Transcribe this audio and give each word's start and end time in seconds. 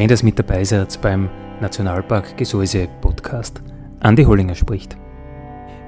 Schön, 0.00 0.08
dass 0.08 0.22
mit 0.22 0.38
dabei 0.38 0.64
seid 0.64 0.98
beim 1.02 1.28
Nationalpark 1.60 2.34
Gesäuse 2.38 2.88
Podcast. 3.02 3.62
Andi 4.00 4.24
Hollinger 4.24 4.54
spricht. 4.54 4.96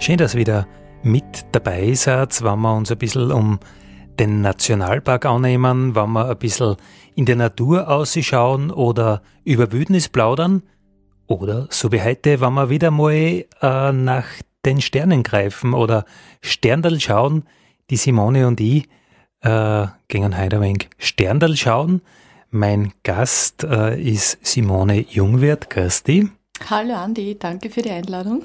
Schön, 0.00 0.18
dass 0.18 0.34
wieder 0.34 0.68
mit 1.02 1.46
dabei 1.52 1.94
seid, 1.94 2.44
wenn 2.44 2.60
wir 2.60 2.76
uns 2.76 2.92
ein 2.92 2.98
bisschen 2.98 3.32
um 3.32 3.58
den 4.18 4.42
Nationalpark 4.42 5.24
annehmen, 5.24 5.94
wenn 5.94 6.10
wir 6.10 6.28
ein 6.28 6.36
bisschen 6.36 6.76
in 7.14 7.24
der 7.24 7.36
Natur 7.36 7.88
ausschauen 7.88 8.70
oder 8.70 9.22
über 9.44 9.72
Wildnis 9.72 10.10
plaudern. 10.10 10.62
Oder 11.26 11.68
so 11.70 11.90
wie 11.90 12.02
heute, 12.02 12.42
wenn 12.42 12.52
wir 12.52 12.68
wieder 12.68 12.90
mal 12.90 13.14
äh, 13.62 13.92
nach 13.92 14.26
den 14.66 14.82
Sternen 14.82 15.22
greifen 15.22 15.72
oder 15.72 16.04
Sterndal 16.42 17.00
schauen. 17.00 17.44
Die 17.88 17.96
Simone 17.96 18.46
und 18.46 18.60
ich 18.60 18.90
äh, 19.40 19.86
gehen 20.08 20.38
heute 20.38 20.56
ein 20.56 20.62
wenig 20.62 20.90
Sterndal 20.98 21.56
schauen 21.56 22.02
mein 22.52 22.92
Gast 23.02 23.64
äh, 23.64 24.00
ist 24.00 24.38
Simone 24.46 25.00
Jungwirth. 25.00 25.68
Dich. 26.06 26.26
Hallo 26.70 26.94
Andi, 26.94 27.36
danke 27.38 27.70
für 27.70 27.82
die 27.82 27.90
Einladung. 27.90 28.42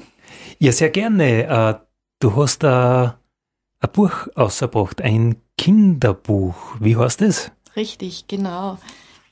Ja, 0.60 0.72
sehr 0.72 0.90
gerne. 0.90 1.44
Äh, 1.44 1.76
du 2.20 2.36
hast 2.36 2.64
äh, 2.64 2.68
ein 2.68 3.92
Buch 3.94 4.28
ausgebracht, 4.36 5.02
ein 5.02 5.36
Kinderbuch. 5.58 6.56
Wie 6.80 6.96
heißt 6.96 7.22
es? 7.22 7.52
Richtig, 7.76 8.28
genau. 8.28 8.78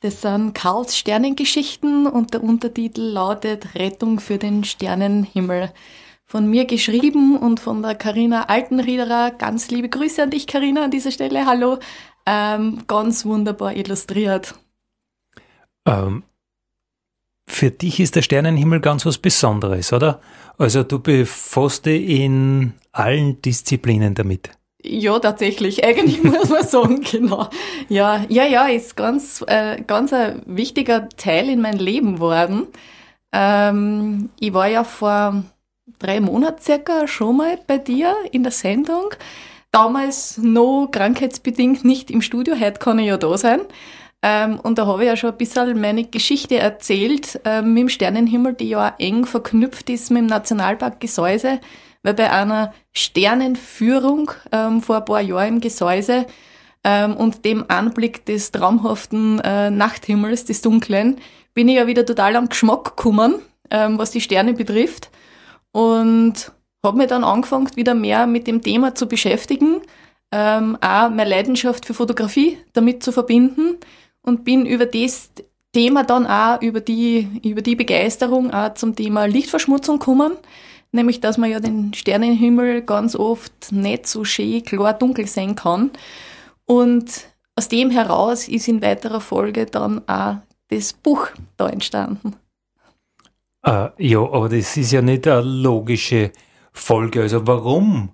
Das 0.02 0.22
sind 0.22 0.54
Karls 0.54 0.98
Sternengeschichten 0.98 2.06
und 2.06 2.34
der 2.34 2.44
Untertitel 2.44 3.02
lautet 3.02 3.76
Rettung 3.76 4.20
für 4.20 4.38
den 4.38 4.64
Sternenhimmel. 4.64 5.72
Von 6.26 6.48
mir 6.50 6.66
geschrieben 6.66 7.38
und 7.38 7.60
von 7.60 7.82
der 7.82 7.96
Karina 7.96 8.44
Altenriederer. 8.44 9.32
Ganz 9.32 9.70
liebe 9.70 9.90
Grüße 9.90 10.24
an 10.24 10.32
dich, 10.32 10.48
Karina, 10.48 10.84
an 10.84 10.92
dieser 10.92 11.12
Stelle. 11.12 11.46
Hallo. 11.46 11.78
Ähm, 12.26 12.84
ganz 12.88 13.26
wunderbar 13.26 13.76
illustriert. 13.76 14.56
Ähm, 15.86 16.24
für 17.48 17.72
dich 17.72 18.00
ist 18.00 18.16
der 18.16 18.22
Sternenhimmel 18.22 18.80
ganz 18.80 19.06
was 19.06 19.18
Besonderes, 19.18 19.94
oder? 19.94 20.20
Also 20.58 20.84
du 20.84 21.00
befasst 21.00 21.86
dich 21.86 22.10
in 22.10 22.74
allen 22.92 23.42
Disziplinen 23.42 24.16
damit. 24.16 24.50
Ja, 24.84 25.20
tatsächlich. 25.20 25.84
Eigentlich 25.84 26.24
muss 26.24 26.50
man 26.50 26.64
sagen, 26.64 27.02
genau. 27.02 27.50
Ja, 27.90 28.26
ja, 28.30 28.46
ja, 28.46 28.68
ist 28.68 28.96
ganz, 28.96 29.44
äh, 29.48 29.82
ganz 29.82 30.14
ein 30.14 30.42
wichtiger 30.46 31.10
Teil 31.10 31.50
in 31.50 31.62
mein 31.62 31.78
Leben 31.78 32.16
geworden. 32.16 32.68
Ähm, 33.32 34.30
ich 34.40 34.54
war 34.54 34.68
ja 34.68 34.84
vor 34.84 35.44
drei 36.00 36.20
Monaten 36.20 36.62
circa 36.62 37.08
schon 37.08 37.38
mal 37.38 37.60
bei 37.68 37.78
dir 37.78 38.16
in 38.32 38.44
der 38.44 38.52
Sendung. 38.52 39.10
Damals 39.72 40.38
noch 40.38 40.88
krankheitsbedingt 40.92 41.84
nicht 41.84 42.10
im 42.10 42.22
Studio, 42.22 42.56
heute 42.60 42.80
kann 42.80 43.00
ich 43.00 43.08
ja 43.08 43.18
da 43.18 43.38
sein. 43.38 43.62
Ähm, 44.28 44.60
und 44.60 44.80
da 44.80 44.88
habe 44.88 45.04
ich 45.04 45.08
ja 45.08 45.16
schon 45.16 45.30
ein 45.30 45.38
bisschen 45.38 45.80
meine 45.80 46.04
Geschichte 46.04 46.58
erzählt 46.58 47.40
ähm, 47.46 47.76
mit 47.76 47.82
dem 47.82 47.90
Sternenhimmel, 47.90 48.54
die 48.54 48.70
ja 48.70 48.90
auch 48.90 49.00
eng 49.00 49.26
verknüpft 49.26 49.88
ist 49.92 50.10
mit 50.10 50.22
dem 50.22 50.26
Nationalpark 50.26 51.00
Gesäuse, 51.00 51.60
weil 52.02 52.16
bei 52.16 52.32
einer 52.32 52.74
Sternenführung 52.92 54.32
ähm, 54.52 54.82
vor 54.82 54.98
ein 54.98 55.06
paar 55.06 55.22
Jahren 55.22 55.48
im 55.50 55.62
Gesäuse 55.62 56.26
ähm, 56.84 57.16
und 57.16 57.46
dem 57.46 57.66
Anblick 57.68 58.26
des 58.26 58.52
traumhaften 58.52 59.42
äh, 59.42 59.70
Nachthimmels, 59.70 60.46
des 60.46 60.64
Dunklen, 60.64 61.18
bin 61.54 61.70
ich 61.70 61.76
ja 61.76 61.86
wieder 61.86 62.04
total 62.04 62.36
am 62.36 62.50
Geschmack 62.50 62.96
gekommen, 62.96 63.36
ähm, 63.70 64.00
was 64.00 64.10
die 64.10 64.22
Sterne 64.22 64.54
betrifft. 64.54 65.12
Und 65.72 66.52
habe 66.84 66.98
mir 66.98 67.06
dann 67.06 67.24
angefangen, 67.24 67.70
wieder 67.76 67.94
mehr 67.94 68.26
mit 68.26 68.48
dem 68.48 68.64
Thema 68.64 68.96
zu 68.96 69.08
beschäftigen, 69.08 69.82
ähm, 70.32 70.80
auch 70.82 71.10
meine 71.12 71.30
Leidenschaft 71.30 71.86
für 71.86 71.94
Fotografie 71.94 72.58
damit 72.74 73.04
zu 73.04 73.12
verbinden 73.12 73.78
und 74.26 74.44
bin 74.44 74.66
über 74.66 74.86
das 74.86 75.32
Thema 75.72 76.04
dann 76.04 76.26
auch, 76.26 76.62
über 76.62 76.80
die, 76.80 77.42
über 77.44 77.62
die 77.62 77.76
Begeisterung 77.76 78.52
auch 78.52 78.74
zum 78.76 78.96
Thema 78.96 79.26
Lichtverschmutzung 79.26 80.00
gekommen. 80.00 80.34
Nämlich, 80.92 81.20
dass 81.20 81.38
man 81.38 81.50
ja 81.50 81.60
den 81.60 81.94
Sternenhimmel 81.94 82.82
ganz 82.82 83.16
oft 83.16 83.72
nicht 83.72 84.08
so 84.08 84.24
schön 84.24 84.64
klar 84.64 84.94
dunkel 84.94 85.28
sehen 85.28 85.56
kann. 85.56 85.92
Und 86.66 87.28
aus 87.56 87.68
dem 87.68 87.90
heraus 87.90 88.48
ist 88.48 88.68
in 88.68 88.82
weiterer 88.82 89.20
Folge 89.20 89.66
dann 89.66 90.08
auch 90.08 90.38
das 90.70 90.94
Buch 90.94 91.28
da 91.58 91.68
entstanden. 91.68 92.36
Uh, 93.68 93.90
ja, 93.98 94.20
aber 94.20 94.48
das 94.48 94.78
ist 94.78 94.92
ja 94.92 95.02
nicht 95.02 95.28
eine 95.28 95.42
logische 95.42 96.32
Folge. 96.72 97.24
Also 97.24 97.46
warum 97.48 98.12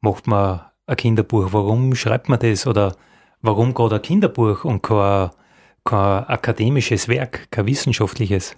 macht 0.00 0.26
man 0.26 0.60
ein 0.86 0.96
Kinderbuch? 0.96 1.52
Warum 1.52 1.94
schreibt 1.94 2.28
man 2.28 2.38
das? 2.38 2.66
Oder 2.66 2.94
warum 3.44 3.74
gerade 3.74 3.96
ein 3.96 4.02
Kinderbuch 4.02 4.64
und 4.64 4.82
kein, 4.82 5.30
kein 5.84 6.24
akademisches 6.24 7.08
Werk, 7.08 7.50
kein 7.50 7.66
wissenschaftliches? 7.66 8.56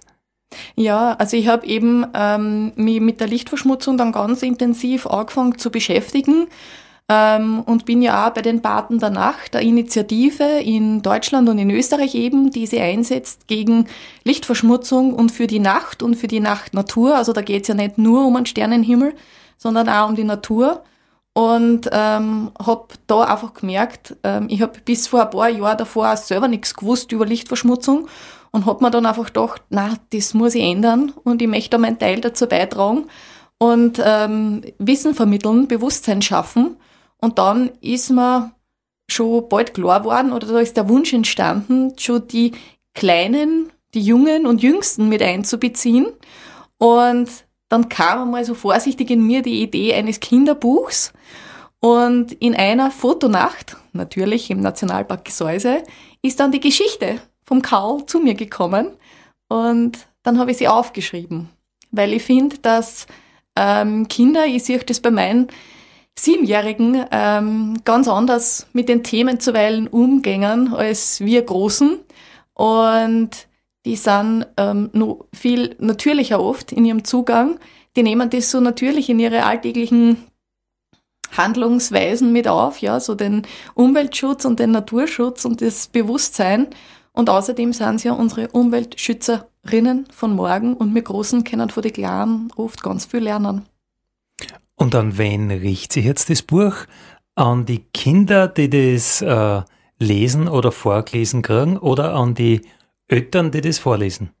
Ja, 0.75 1.13
also 1.13 1.35
ich 1.35 1.47
habe 1.49 1.67
eben 1.67 2.05
ähm, 2.13 2.71
mich 2.75 3.01
mit 3.01 3.19
der 3.19 3.27
Lichtverschmutzung 3.27 3.97
dann 3.97 4.13
ganz 4.13 4.41
intensiv 4.43 5.05
angefangen 5.05 5.57
zu 5.57 5.71
beschäftigen 5.71 6.47
ähm, 7.09 7.63
und 7.63 7.85
bin 7.85 8.01
ja 8.01 8.27
auch 8.27 8.33
bei 8.33 8.41
den 8.41 8.61
Paten 8.61 8.99
der 8.99 9.09
Nacht, 9.09 9.53
der 9.53 9.61
Initiative 9.61 10.45
in 10.45 11.01
Deutschland 11.01 11.49
und 11.49 11.57
in 11.57 11.69
Österreich 11.69 12.15
eben, 12.15 12.49
die 12.49 12.65
sie 12.65 12.79
einsetzt 12.79 13.47
gegen 13.47 13.87
Lichtverschmutzung 14.23 15.13
und 15.13 15.33
für 15.33 15.47
die 15.47 15.59
Nacht 15.59 16.01
und 16.01 16.15
für 16.15 16.27
die 16.27 16.39
Nachtnatur. 16.39 17.17
Also 17.17 17.33
da 17.33 17.41
geht 17.41 17.63
es 17.63 17.67
ja 17.67 17.75
nicht 17.75 17.97
nur 17.97 18.25
um 18.25 18.37
einen 18.37 18.45
Sternenhimmel, 18.45 19.13
sondern 19.57 19.89
auch 19.89 20.07
um 20.07 20.15
die 20.15 20.23
Natur 20.23 20.81
und 21.37 21.87
ähm, 21.91 22.49
habe 22.59 22.87
da 23.05 23.21
einfach 23.21 23.53
gemerkt, 23.53 24.17
ähm, 24.23 24.47
ich 24.49 24.63
habe 24.63 24.79
bis 24.83 25.05
vor 25.05 25.21
ein 25.21 25.29
paar 25.29 25.49
Jahren 25.49 25.77
davor 25.77 26.11
auch 26.11 26.17
selber 26.17 26.47
nichts 26.47 26.73
gewusst 26.73 27.11
über 27.11 27.27
Lichtverschmutzung 27.27 28.07
und 28.49 28.65
habe 28.65 28.83
mir 28.83 28.89
dann 28.89 29.05
einfach 29.05 29.27
gedacht, 29.27 29.61
na, 29.69 29.93
das 30.11 30.33
muss 30.33 30.55
ich 30.55 30.63
ändern 30.63 31.13
und 31.23 31.39
ich 31.43 31.47
möchte 31.47 31.69
da 31.69 31.77
meinen 31.77 31.99
Teil 31.99 32.21
dazu 32.21 32.47
beitragen 32.47 33.05
und 33.59 34.01
ähm, 34.03 34.63
Wissen 34.79 35.13
vermitteln, 35.13 35.67
Bewusstsein 35.67 36.23
schaffen. 36.23 36.77
Und 37.17 37.37
dann 37.37 37.69
ist 37.81 38.09
mir 38.09 38.53
schon 39.07 39.47
bald 39.47 39.75
klar 39.75 39.99
geworden 39.99 40.33
oder 40.33 40.47
da 40.47 40.57
ist 40.57 40.75
der 40.75 40.89
Wunsch 40.89 41.13
entstanden, 41.13 41.93
schon 41.99 42.27
die 42.29 42.53
Kleinen, 42.95 43.71
die 43.93 44.01
Jungen 44.01 44.47
und 44.47 44.63
Jüngsten 44.63 45.07
mit 45.07 45.21
einzubeziehen. 45.21 46.07
Und 46.79 47.29
dann 47.69 47.89
kam 47.89 48.23
einmal 48.23 48.45
so 48.45 48.53
vorsichtig 48.53 49.09
in 49.09 49.25
mir 49.25 49.41
die 49.41 49.61
Idee 49.61 49.93
eines 49.93 50.19
Kinderbuchs. 50.19 51.13
Und 51.79 52.31
in 52.33 52.55
einer 52.55 52.91
Fotonacht, 52.91 53.77
natürlich 53.93 54.49
im 54.49 54.61
Nationalpark 54.61 55.25
Gesäuse, 55.25 55.83
ist 56.21 56.39
dann 56.39 56.51
die 56.51 56.59
Geschichte 56.59 57.19
vom 57.43 57.61
Karl 57.61 58.05
zu 58.05 58.19
mir 58.19 58.33
gekommen. 58.33 58.91
Und 59.47 60.07
dann 60.23 60.39
habe 60.39 60.51
ich 60.51 60.57
sie 60.57 60.67
aufgeschrieben. 60.67 61.49
Weil 61.91 62.13
ich 62.13 62.23
finde, 62.23 62.57
dass 62.59 63.05
ähm, 63.55 64.07
Kinder, 64.07 64.45
ich 64.45 64.63
sehe 64.63 64.79
das 64.79 64.99
bei 64.99 65.11
meinen 65.11 65.47
Siebenjährigen, 66.17 67.05
ähm, 67.11 67.79
ganz 67.85 68.07
anders 68.07 68.67
mit 68.73 68.89
den 68.89 69.03
Themen 69.03 69.39
zuweilen 69.39 69.87
umgängen 69.87 70.73
als 70.73 71.19
wir 71.21 71.43
Großen. 71.43 71.99
Und 72.53 73.46
die 73.87 73.95
sind 73.95 74.45
ähm, 74.57 74.89
noch 74.91 75.27
viel 75.33 75.77
natürlicher 75.79 76.41
oft 76.41 76.73
in 76.73 76.83
ihrem 76.83 77.05
Zugang. 77.05 77.57
Die 77.95 78.03
nehmen 78.03 78.29
das 78.29 78.51
so 78.51 78.59
natürlich 78.59 79.09
in 79.09 79.17
ihre 79.17 79.45
alltäglichen 79.45 80.17
Handlungsweisen 81.31 82.33
mit 82.33 82.49
auf, 82.49 82.79
ja, 82.79 82.99
so 82.99 83.15
den 83.15 83.43
Umweltschutz 83.75 84.43
und 84.43 84.59
den 84.59 84.71
Naturschutz 84.71 85.45
und 85.45 85.61
das 85.61 85.87
Bewusstsein. 85.87 86.67
Und 87.13 87.29
außerdem 87.29 87.71
sind 87.71 88.01
sie 88.01 88.09
ja 88.09 88.13
unsere 88.13 88.49
Umweltschützerinnen 88.49 90.07
von 90.11 90.35
morgen 90.35 90.73
und 90.73 90.93
wir 90.93 91.01
Großen 91.01 91.45
können 91.45 91.69
von 91.69 91.81
den 91.81 91.93
Kleinen 91.93 92.51
oft 92.57 92.83
ganz 92.83 93.05
viel 93.05 93.21
lernen. 93.21 93.67
Und 94.75 94.95
an 94.95 95.17
wen 95.17 95.49
richtet 95.49 95.93
sich 95.93 96.05
jetzt 96.05 96.29
das 96.29 96.41
Buch? 96.41 96.75
An 97.35 97.65
die 97.65 97.85
Kinder, 97.93 98.49
die 98.49 98.69
das 98.69 99.21
äh, 99.21 99.61
lesen 99.97 100.49
oder 100.49 100.73
vorgelesen 100.73 101.41
kriegen 101.41 101.77
oder 101.77 102.15
an 102.15 102.35
die 102.35 102.63
Eltern, 103.07 103.51
die 103.51 103.61
das 103.61 103.79
vorlesen? 103.79 104.31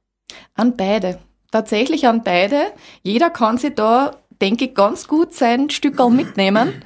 An 0.55 0.75
beide. 0.75 1.19
tatsächlich 1.51 2.07
an 2.07 2.23
beide. 2.23 2.73
Jeder 3.03 3.29
kann 3.29 3.57
sich 3.57 3.73
da, 3.75 4.17
denke 4.41 4.65
ich, 4.65 4.75
ganz 4.75 5.07
gut 5.07 5.33
sein 5.33 5.69
Stück 5.69 5.97
mitnehmen. 6.09 6.83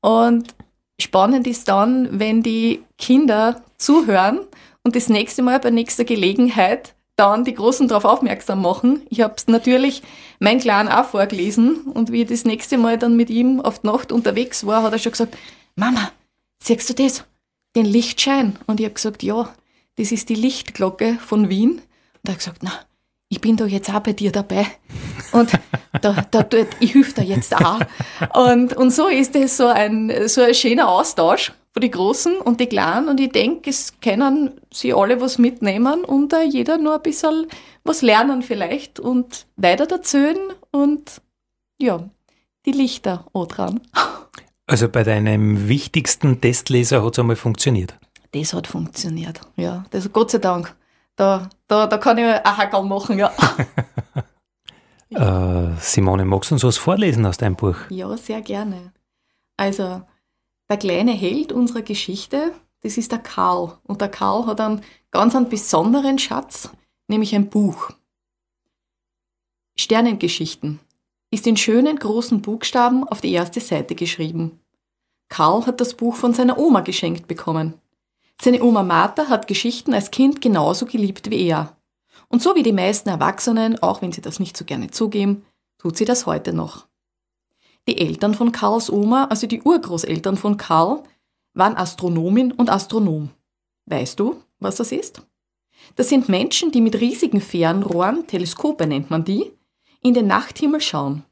Und 0.00 0.54
spannend 1.00 1.46
ist 1.46 1.68
dann, 1.68 2.18
wenn 2.18 2.42
die 2.42 2.82
Kinder 2.98 3.62
zuhören 3.78 4.40
und 4.82 4.96
das 4.96 5.08
nächste 5.08 5.42
Mal 5.42 5.60
bei 5.60 5.70
nächster 5.70 6.04
Gelegenheit 6.04 6.94
dann 7.16 7.44
die 7.44 7.54
Großen 7.54 7.86
darauf 7.86 8.04
aufmerksam 8.04 8.62
machen. 8.62 9.02
Ich 9.08 9.20
habe 9.20 9.34
es 9.36 9.46
natürlich 9.46 10.02
mein 10.40 10.58
Kleinen 10.58 10.88
auch 10.88 11.04
vorgelesen 11.04 11.82
und 11.82 12.10
wie 12.10 12.22
ich 12.22 12.28
das 12.28 12.44
nächste 12.44 12.76
Mal 12.76 12.98
dann 12.98 13.16
mit 13.16 13.30
ihm 13.30 13.60
auf 13.60 13.80
die 13.80 13.86
Nacht 13.86 14.10
unterwegs 14.10 14.66
war, 14.66 14.82
hat 14.82 14.92
er 14.92 14.98
schon 14.98 15.12
gesagt, 15.12 15.38
Mama, 15.76 16.10
siehst 16.60 16.90
du 16.90 16.94
das? 16.94 17.24
Den 17.76 17.86
Lichtschein. 17.86 18.56
Und 18.66 18.80
ich 18.80 18.86
habe 18.86 18.94
gesagt, 18.94 19.22
ja, 19.22 19.48
das 19.96 20.12
ist 20.12 20.28
die 20.28 20.34
Lichtglocke 20.34 21.18
von 21.20 21.48
Wien. 21.48 21.72
Und 21.72 21.80
er 22.24 22.32
hat 22.32 22.38
gesagt, 22.38 22.62
na, 22.62 22.72
ich 23.28 23.40
bin 23.40 23.56
da 23.56 23.66
jetzt 23.66 23.90
auch 23.92 24.00
bei 24.00 24.12
dir 24.12 24.32
dabei. 24.32 24.66
Und 25.32 25.52
da, 26.00 26.24
da, 26.30 26.42
da, 26.42 26.58
ich 26.80 26.94
helfe 26.94 27.20
dir 27.20 27.24
jetzt 27.24 27.54
auch. 27.54 27.80
Und, 28.34 28.76
und 28.76 28.90
so 28.90 29.08
ist 29.08 29.34
es 29.34 29.56
so 29.56 29.66
ein, 29.66 30.12
so 30.28 30.42
ein 30.42 30.54
schöner 30.54 30.88
Austausch 30.88 31.52
von 31.72 31.80
die 31.80 31.90
Großen 31.90 32.36
und 32.36 32.60
die 32.60 32.66
Kleinen. 32.66 33.08
Und 33.08 33.20
ich 33.20 33.32
denke, 33.32 33.70
es 33.70 34.00
können 34.00 34.52
sie 34.72 34.94
alle 34.94 35.20
was 35.20 35.38
mitnehmen 35.38 36.04
und 36.04 36.32
uh, 36.32 36.42
jeder 36.48 36.78
nur 36.78 36.94
ein 36.94 37.02
bisschen 37.02 37.46
was 37.82 38.02
lernen 38.02 38.42
vielleicht 38.42 39.00
und 39.00 39.46
weiter 39.56 39.90
erzählen 39.90 40.38
und 40.70 41.20
ja, 41.78 42.08
die 42.64 42.72
Lichter 42.72 43.26
auch 43.32 43.46
dran. 43.46 43.80
Also 44.66 44.88
bei 44.88 45.02
deinem 45.02 45.68
wichtigsten 45.68 46.40
Testleser 46.40 47.04
hat 47.04 47.12
es 47.12 47.18
einmal 47.18 47.36
funktioniert. 47.36 47.94
Das 48.34 48.52
hat 48.52 48.66
funktioniert, 48.66 49.40
ja. 49.54 49.84
Das 49.90 50.12
Gott 50.12 50.32
sei 50.32 50.38
Dank. 50.38 50.74
Da, 51.14 51.48
da, 51.68 51.86
da 51.86 51.98
kann 51.98 52.18
ich 52.18 52.24
ein 52.24 52.42
Hackerl 52.44 52.82
machen, 52.82 53.16
ja. 53.16 53.32
äh, 55.10 55.76
Simone, 55.78 56.24
magst 56.24 56.50
du 56.50 56.56
uns 56.56 56.64
was 56.64 56.76
vorlesen 56.76 57.24
aus 57.26 57.36
deinem 57.36 57.54
Buch? 57.54 57.76
Ja, 57.90 58.16
sehr 58.16 58.42
gerne. 58.42 58.92
Also, 59.56 60.02
der 60.68 60.76
kleine 60.78 61.12
Held 61.12 61.52
unserer 61.52 61.82
Geschichte, 61.82 62.50
das 62.80 62.96
ist 62.96 63.12
der 63.12 63.20
Karl. 63.20 63.78
Und 63.84 64.00
der 64.00 64.08
Karl 64.08 64.46
hat 64.46 64.60
einen 64.60 64.82
ganz 65.12 65.36
einen 65.36 65.48
besonderen 65.48 66.18
Schatz, 66.18 66.70
nämlich 67.06 67.36
ein 67.36 67.50
Buch. 67.50 67.90
Sternengeschichten 69.76 70.80
ist 71.30 71.46
in 71.46 71.56
schönen 71.56 72.00
großen 72.00 72.42
Buchstaben 72.42 73.06
auf 73.06 73.20
die 73.20 73.32
erste 73.32 73.60
Seite 73.60 73.94
geschrieben. 73.94 74.58
Karl 75.28 75.66
hat 75.66 75.80
das 75.80 75.94
Buch 75.94 76.16
von 76.16 76.34
seiner 76.34 76.58
Oma 76.58 76.80
geschenkt 76.80 77.28
bekommen. 77.28 77.74
Seine 78.40 78.62
Oma 78.62 78.82
Martha 78.82 79.28
hat 79.28 79.46
Geschichten 79.46 79.94
als 79.94 80.10
Kind 80.10 80.40
genauso 80.40 80.86
geliebt 80.86 81.30
wie 81.30 81.46
er. 81.46 81.76
Und 82.28 82.42
so 82.42 82.54
wie 82.54 82.62
die 82.62 82.72
meisten 82.72 83.08
Erwachsenen, 83.08 83.80
auch 83.82 84.02
wenn 84.02 84.12
sie 84.12 84.20
das 84.20 84.40
nicht 84.40 84.56
so 84.56 84.64
gerne 84.64 84.90
zugeben, 84.90 85.44
tut 85.78 85.96
sie 85.96 86.04
das 86.04 86.26
heute 86.26 86.52
noch. 86.52 86.86
Die 87.86 87.98
Eltern 87.98 88.34
von 88.34 88.50
Karls 88.50 88.90
Oma, 88.90 89.26
also 89.26 89.46
die 89.46 89.62
Urgroßeltern 89.62 90.36
von 90.36 90.56
Karl, 90.56 91.02
waren 91.52 91.76
Astronomin 91.76 92.52
und 92.52 92.70
Astronom. 92.70 93.30
Weißt 93.86 94.18
du, 94.18 94.42
was 94.58 94.76
das 94.76 94.90
ist? 94.90 95.22
Das 95.96 96.08
sind 96.08 96.28
Menschen, 96.28 96.72
die 96.72 96.80
mit 96.80 97.00
riesigen 97.00 97.40
Fernrohren, 97.40 98.26
Teleskope 98.26 98.86
nennt 98.86 99.10
man 99.10 99.24
die, 99.24 99.52
in 100.02 100.14
den 100.14 100.26
Nachthimmel 100.26 100.80
schauen. 100.80 101.24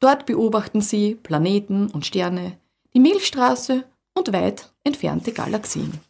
Dort 0.00 0.26
beobachten 0.26 0.82
sie 0.82 1.14
Planeten 1.14 1.88
und 1.88 2.04
Sterne, 2.04 2.58
die 2.94 3.00
Milchstraße 3.00 3.84
und 4.14 4.32
weit 4.32 4.72
entfernte 4.84 5.32
Galaxien. 5.32 6.00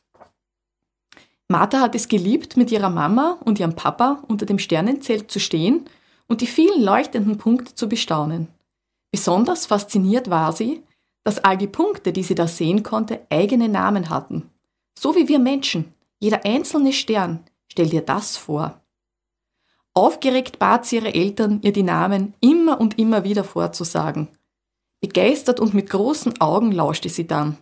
Martha 1.48 1.81
hat 1.81 1.94
es 1.94 2.08
geliebt, 2.08 2.56
mit 2.56 2.72
ihrer 2.72 2.90
Mama 2.90 3.38
und 3.44 3.60
ihrem 3.60 3.76
Papa 3.76 4.22
unter 4.26 4.46
dem 4.46 4.58
Sternenzelt 4.58 5.31
zu 5.31 5.38
stehen 5.38 5.84
und 6.26 6.40
die 6.40 6.46
vielen 6.46 6.82
leuchtenden 6.82 7.38
Punkte 7.38 7.75
zu 7.75 7.88
bestaunen. 7.88 8.48
Besonders 9.12 9.66
fasziniert 9.66 10.28
war 10.28 10.52
sie, 10.52 10.82
dass 11.22 11.43
all 11.43 11.56
die 11.56 11.69
Punkte, 11.69 12.12
die 12.12 12.22
sie 12.22 12.34
da 12.34 12.46
sehen 12.48 12.82
konnte, 12.82 13.26
eigene 13.31 13.69
Namen 13.69 14.10
hatten. 14.10 14.50
So 14.98 15.14
wie 15.14 15.28
wir 15.28 15.38
Menschen. 15.38 15.93
Jeder 16.19 16.44
einzelne 16.44 16.93
Stern. 16.93 17.44
Stell 17.69 17.88
dir 17.88 18.02
das 18.02 18.37
vor. 18.37 18.81
Aufgeregt 19.94 20.58
bat 20.58 20.84
sie 20.84 20.96
ihre 20.96 21.14
Eltern, 21.14 21.60
ihr 21.62 21.72
die 21.72 21.82
Namen 21.82 22.34
immer 22.40 22.81
und 22.81 22.98
immer 22.98 23.25
wieder 23.25 23.44
vorzusagen. 23.44 24.28
Begeistert 25.00 25.60
und 25.60 25.75
mit 25.75 25.90
großen 25.90 26.40
Augen 26.40 26.72
lauschte 26.72 27.08
sie 27.08 27.26
dann. 27.26 27.56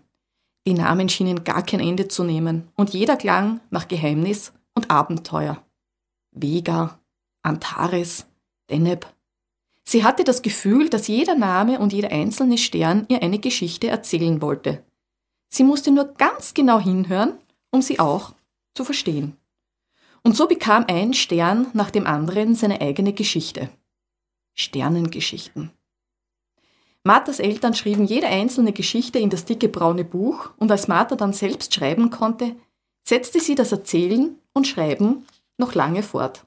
Die 0.66 0.74
Namen 0.74 1.08
schienen 1.08 1.44
gar 1.44 1.62
kein 1.62 1.80
Ende 1.80 2.08
zu 2.08 2.24
nehmen, 2.24 2.68
und 2.74 2.90
jeder 2.94 3.16
klang 3.16 3.60
nach 3.70 3.88
Geheimnis 3.88 4.52
und 4.74 4.90
Abenteuer. 4.90 5.62
Vega, 6.30 6.98
Antares, 7.42 8.26
Deneb. 8.70 9.06
Sie 9.84 10.02
hatte 10.02 10.24
das 10.24 10.40
Gefühl, 10.40 10.88
dass 10.88 11.08
jeder 11.08 11.34
Name 11.34 11.78
und 11.78 11.92
jeder 11.92 12.10
einzelne 12.10 12.56
Stern 12.56 13.04
ihr 13.08 13.22
eine 13.22 13.38
Geschichte 13.38 13.88
erzählen 13.88 14.40
wollte. 14.40 14.82
Sie 15.48 15.64
musste 15.64 15.90
nur 15.90 16.14
ganz 16.14 16.54
genau 16.54 16.80
hinhören, 16.80 17.34
um 17.70 17.82
sie 17.82 18.00
auch 18.00 18.32
zu 18.74 18.84
verstehen. 18.84 19.36
Und 20.22 20.34
so 20.34 20.48
bekam 20.48 20.86
ein 20.88 21.12
Stern 21.12 21.66
nach 21.74 21.90
dem 21.90 22.06
anderen 22.06 22.54
seine 22.54 22.80
eigene 22.80 23.12
Geschichte. 23.12 23.68
Sternengeschichten. 24.54 25.70
Marthas 27.06 27.38
Eltern 27.38 27.74
schrieben 27.74 28.06
jede 28.06 28.26
einzelne 28.26 28.72
Geschichte 28.72 29.18
in 29.18 29.28
das 29.28 29.44
dicke 29.44 29.68
braune 29.68 30.04
Buch 30.04 30.50
und 30.56 30.70
als 30.70 30.88
Martha 30.88 31.16
dann 31.16 31.34
selbst 31.34 31.74
schreiben 31.74 32.08
konnte, 32.08 32.56
setzte 33.06 33.40
sie 33.40 33.54
das 33.54 33.72
Erzählen 33.72 34.38
und 34.54 34.66
Schreiben 34.66 35.26
noch 35.58 35.74
lange 35.74 36.02
fort. 36.02 36.46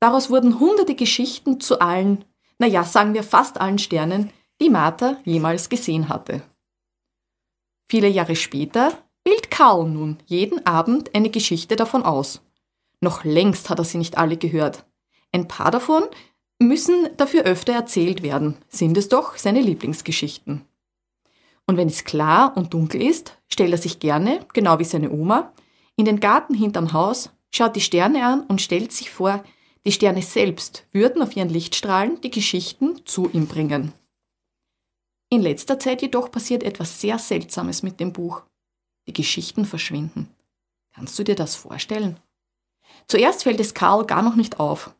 Daraus 0.00 0.30
wurden 0.30 0.60
hunderte 0.60 0.94
Geschichten 0.94 1.58
zu 1.60 1.80
allen, 1.80 2.24
naja, 2.58 2.84
sagen 2.84 3.14
wir 3.14 3.24
fast 3.24 3.60
allen 3.60 3.78
Sternen, 3.78 4.30
die 4.60 4.70
Martha 4.70 5.16
jemals 5.24 5.68
gesehen 5.68 6.08
hatte. 6.08 6.42
Viele 7.90 8.08
Jahre 8.08 8.36
später 8.36 8.96
wählt 9.24 9.50
Karl 9.50 9.88
nun 9.88 10.18
jeden 10.26 10.64
Abend 10.66 11.14
eine 11.16 11.30
Geschichte 11.30 11.74
davon 11.74 12.04
aus. 12.04 12.42
Noch 13.00 13.24
längst 13.24 13.70
hat 13.70 13.78
er 13.78 13.84
sie 13.84 13.98
nicht 13.98 14.18
alle 14.18 14.36
gehört. 14.36 14.84
Ein 15.32 15.48
paar 15.48 15.72
davon 15.72 16.04
müssen 16.64 17.08
dafür 17.16 17.44
öfter 17.44 17.72
erzählt 17.72 18.22
werden, 18.22 18.56
sind 18.68 18.96
es 18.96 19.08
doch 19.08 19.36
seine 19.36 19.60
Lieblingsgeschichten. 19.60 20.62
Und 21.66 21.76
wenn 21.76 21.88
es 21.88 22.04
klar 22.04 22.56
und 22.56 22.74
dunkel 22.74 23.02
ist, 23.02 23.38
stellt 23.48 23.72
er 23.72 23.78
sich 23.78 24.00
gerne, 24.00 24.40
genau 24.52 24.78
wie 24.78 24.84
seine 24.84 25.10
Oma, 25.10 25.52
in 25.96 26.04
den 26.04 26.20
Garten 26.20 26.54
hinterm 26.54 26.92
Haus, 26.92 27.30
schaut 27.50 27.76
die 27.76 27.80
Sterne 27.80 28.26
an 28.26 28.42
und 28.42 28.60
stellt 28.60 28.92
sich 28.92 29.10
vor, 29.10 29.42
die 29.86 29.92
Sterne 29.92 30.22
selbst 30.22 30.84
würden 30.92 31.22
auf 31.22 31.36
ihren 31.36 31.48
Lichtstrahlen 31.48 32.20
die 32.20 32.30
Geschichten 32.30 33.04
zu 33.04 33.28
ihm 33.30 33.46
bringen. 33.46 33.92
In 35.30 35.42
letzter 35.42 35.78
Zeit 35.78 36.02
jedoch 36.02 36.30
passiert 36.30 36.62
etwas 36.62 37.00
sehr 37.00 37.18
Seltsames 37.18 37.82
mit 37.82 38.00
dem 38.00 38.12
Buch. 38.12 38.42
Die 39.06 39.12
Geschichten 39.12 39.64
verschwinden. 39.64 40.28
Kannst 40.94 41.18
du 41.18 41.24
dir 41.24 41.34
das 41.34 41.56
vorstellen? 41.56 42.18
Zuerst 43.08 43.42
fällt 43.42 43.60
es 43.60 43.74
Karl 43.74 44.06
gar 44.06 44.22
noch 44.22 44.36
nicht 44.36 44.60
auf. 44.60 44.94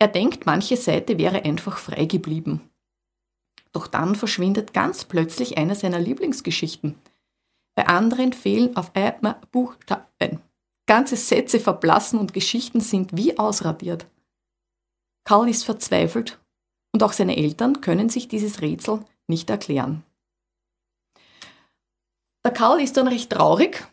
Er 0.00 0.08
denkt, 0.08 0.46
manche 0.46 0.78
Seite 0.78 1.18
wäre 1.18 1.44
einfach 1.44 1.76
frei 1.76 2.06
geblieben. 2.06 2.70
Doch 3.72 3.86
dann 3.86 4.14
verschwindet 4.14 4.72
ganz 4.72 5.04
plötzlich 5.04 5.58
eine 5.58 5.74
seiner 5.74 6.00
Lieblingsgeschichten. 6.00 6.96
Bei 7.76 7.86
anderen 7.86 8.32
fehlen 8.32 8.76
auf 8.76 8.96
einmal 8.96 9.36
Buchstaben. 9.52 10.40
Ganze 10.86 11.16
Sätze 11.16 11.60
verblassen 11.60 12.18
und 12.18 12.32
Geschichten 12.32 12.80
sind 12.80 13.16
wie 13.16 13.38
ausradiert. 13.38 14.06
Karl 15.24 15.50
ist 15.50 15.64
verzweifelt 15.64 16.40
und 16.92 17.02
auch 17.02 17.12
seine 17.12 17.36
Eltern 17.36 17.82
können 17.82 18.08
sich 18.08 18.26
dieses 18.26 18.62
Rätsel 18.62 19.04
nicht 19.28 19.50
erklären. 19.50 20.02
Der 22.42 22.52
Karl 22.52 22.80
ist 22.80 22.96
dann 22.96 23.06
recht 23.06 23.30
traurig 23.30 23.86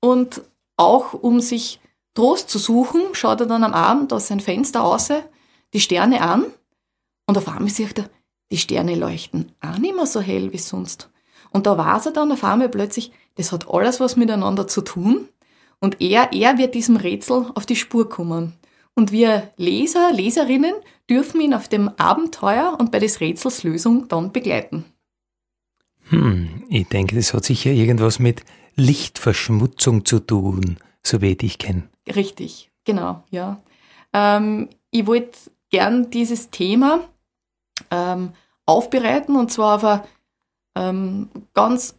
und 0.00 0.40
auch 0.78 1.12
um 1.12 1.40
sich 1.40 1.80
Trost 2.16 2.48
zu 2.48 2.58
suchen, 2.58 3.02
schaut 3.12 3.40
er 3.40 3.46
dann 3.46 3.62
am 3.62 3.74
Abend 3.74 4.12
aus 4.12 4.28
sein 4.28 4.40
Fenster 4.40 4.80
raus, 4.80 5.10
die 5.74 5.80
Sterne 5.80 6.22
an 6.22 6.46
und 7.26 7.36
auf 7.36 7.46
einmal 7.46 7.68
sieht 7.68 7.98
er, 7.98 8.08
die 8.50 8.56
Sterne 8.56 8.94
leuchten 8.94 9.52
auch 9.60 9.78
nicht 9.78 9.94
mehr 9.94 10.06
so 10.06 10.20
hell 10.20 10.52
wie 10.52 10.58
sonst. 10.58 11.10
Und 11.50 11.66
da 11.66 11.76
weiß 11.76 12.06
er 12.06 12.12
dann 12.12 12.32
auf 12.32 12.42
einmal 12.42 12.70
plötzlich, 12.70 13.12
das 13.34 13.52
hat 13.52 13.68
alles 13.68 14.00
was 14.00 14.16
miteinander 14.16 14.66
zu 14.66 14.80
tun 14.80 15.28
und 15.78 16.00
er, 16.00 16.32
er 16.32 16.56
wird 16.56 16.74
diesem 16.74 16.96
Rätsel 16.96 17.50
auf 17.54 17.66
die 17.66 17.76
Spur 17.76 18.08
kommen. 18.08 18.54
Und 18.94 19.12
wir 19.12 19.52
Leser, 19.58 20.10
Leserinnen 20.12 20.74
dürfen 21.10 21.40
ihn 21.42 21.52
auf 21.52 21.68
dem 21.68 21.90
Abenteuer 21.98 22.78
und 22.80 22.90
bei 22.90 22.98
des 22.98 23.20
Rätsels 23.20 23.62
Lösung 23.62 24.08
dann 24.08 24.32
begleiten. 24.32 24.86
Hm, 26.08 26.64
ich 26.70 26.88
denke, 26.88 27.14
das 27.14 27.34
hat 27.34 27.44
sicher 27.44 27.72
irgendwas 27.72 28.18
mit 28.18 28.42
Lichtverschmutzung 28.74 30.06
zu 30.06 30.20
tun, 30.20 30.78
so 31.02 31.20
wie 31.20 31.36
ich 31.42 31.58
kenne. 31.58 31.90
Richtig, 32.08 32.70
genau, 32.84 33.22
ja. 33.30 33.60
Ähm, 34.12 34.68
ich 34.90 35.06
wollte 35.06 35.38
gern 35.70 36.10
dieses 36.10 36.50
Thema 36.50 37.00
ähm, 37.90 38.32
aufbereiten 38.64 39.36
und 39.36 39.50
zwar 39.50 39.76
auf 39.76 39.84
eine 39.84 40.04
ähm, 40.76 41.28
ganz 41.54 41.96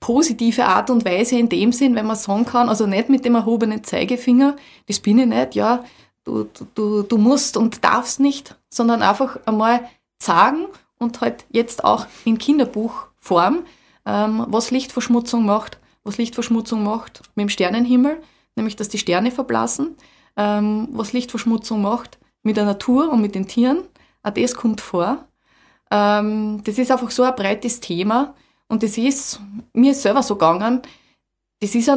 positive 0.00 0.66
Art 0.66 0.90
und 0.90 1.04
Weise 1.04 1.38
in 1.38 1.48
dem 1.48 1.72
Sinn, 1.72 1.94
wenn 1.94 2.06
man 2.06 2.16
sagen 2.16 2.44
kann, 2.44 2.68
also 2.68 2.86
nicht 2.86 3.08
mit 3.08 3.24
dem 3.24 3.36
erhobenen 3.36 3.82
Zeigefinger, 3.84 4.56
das 4.86 5.00
bin 5.00 5.18
ich 5.18 5.26
nicht, 5.26 5.54
ja, 5.54 5.82
du, 6.24 6.46
du, 6.74 7.02
du 7.02 7.16
musst 7.16 7.56
und 7.56 7.84
darfst 7.84 8.20
nicht, 8.20 8.54
sondern 8.68 9.02
einfach 9.02 9.38
einmal 9.46 9.88
sagen 10.18 10.66
und 10.98 11.20
halt 11.20 11.46
jetzt 11.50 11.84
auch 11.84 12.06
in 12.24 12.38
Kinderbuchform, 12.38 13.64
ähm, 14.04 14.44
was 14.48 14.70
Lichtverschmutzung 14.70 15.46
macht, 15.46 15.78
was 16.02 16.18
Lichtverschmutzung 16.18 16.82
macht 16.82 17.22
mit 17.34 17.44
dem 17.44 17.48
Sternenhimmel, 17.48 18.22
nämlich 18.56 18.76
dass 18.76 18.88
die 18.88 18.98
Sterne 18.98 19.30
verblassen, 19.30 19.96
ähm, 20.36 20.88
was 20.92 21.12
Lichtverschmutzung 21.12 21.82
macht 21.82 22.18
mit 22.42 22.56
der 22.56 22.64
Natur 22.64 23.10
und 23.10 23.20
mit 23.20 23.34
den 23.34 23.46
Tieren, 23.46 23.82
auch 24.22 24.30
das 24.30 24.54
kommt 24.54 24.80
vor. 24.80 25.26
Ähm, 25.90 26.62
das 26.64 26.78
ist 26.78 26.90
einfach 26.90 27.10
so 27.10 27.22
ein 27.22 27.34
breites 27.34 27.80
Thema 27.80 28.34
und 28.68 28.82
das 28.82 28.98
ist 28.98 29.40
mir 29.72 29.94
selber 29.94 30.22
so 30.22 30.34
gegangen, 30.34 30.82
das 31.60 31.74
ist 31.74 31.90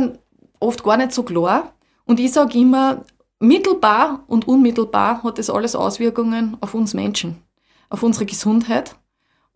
oft 0.60 0.84
gar 0.84 0.98
nicht 0.98 1.14
so 1.14 1.24
klar 1.24 1.74
und 2.06 2.20
ich 2.20 2.32
sage 2.32 2.58
immer, 2.60 3.04
mittelbar 3.40 4.24
und 4.28 4.48
unmittelbar 4.48 5.24
hat 5.24 5.38
das 5.38 5.50
alles 5.50 5.76
Auswirkungen 5.76 6.58
auf 6.62 6.74
uns 6.74 6.94
Menschen, 6.94 7.42
auf 7.90 8.04
unsere 8.04 8.26
Gesundheit 8.26 8.96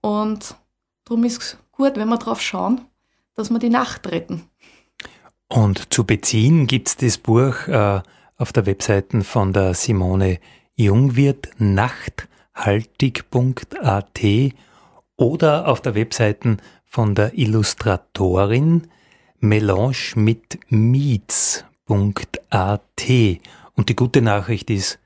und 0.01 0.55
darum 1.05 1.23
ist 1.23 1.41
es 1.41 1.57
gut, 1.71 1.95
wenn 1.95 2.09
wir 2.09 2.17
darauf 2.17 2.41
schauen, 2.41 2.81
dass 3.35 3.49
wir 3.49 3.59
die 3.59 3.69
Nacht 3.69 4.07
retten. 4.07 4.50
Und 5.51 5.93
zu 5.93 6.05
beziehen 6.05 6.65
gibt 6.65 6.87
es 6.87 6.95
das 6.95 7.17
Buch 7.17 7.67
äh, 7.67 8.01
auf 8.37 8.53
der 8.53 8.65
Webseite 8.65 9.21
von 9.21 9.51
der 9.51 9.73
Simone 9.73 10.39
Jungwirth 10.75 11.49
nachthaltig.at 11.57 14.21
oder 15.17 15.67
auf 15.67 15.81
der 15.81 15.95
Webseite 15.95 16.55
von 16.85 17.15
der 17.15 17.37
Illustratorin 17.37 18.87
Melange 19.41 20.13
mit 20.15 20.57
Meets.at. 20.69 21.65
Und 23.75 23.89
die 23.89 23.95
gute 23.95 24.21
Nachricht 24.21 24.69
ist 24.69 24.99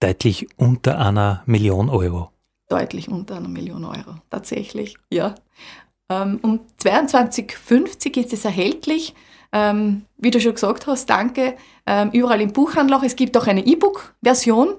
deutlich 0.00 0.48
unter 0.56 0.98
einer 0.98 1.44
Million 1.46 1.88
Euro. 1.88 2.30
Deutlich 2.68 3.08
unter 3.08 3.36
einer 3.36 3.48
Million 3.48 3.84
Euro, 3.84 4.16
tatsächlich, 4.30 4.96
ja. 5.10 5.36
Ähm, 6.08 6.40
um 6.42 6.60
22,50 6.82 8.18
ist 8.18 8.32
es 8.32 8.44
erhältlich. 8.44 9.14
Ähm, 9.52 10.06
wie 10.16 10.30
du 10.30 10.40
schon 10.40 10.54
gesagt 10.54 10.86
hast, 10.86 11.10
danke. 11.10 11.54
Ähm, 11.86 12.10
überall 12.12 12.40
im 12.40 12.52
Buchhandel. 12.52 12.98
Es 13.04 13.16
gibt 13.16 13.36
auch 13.36 13.46
eine 13.46 13.66
E-Book-Version. 13.66 14.74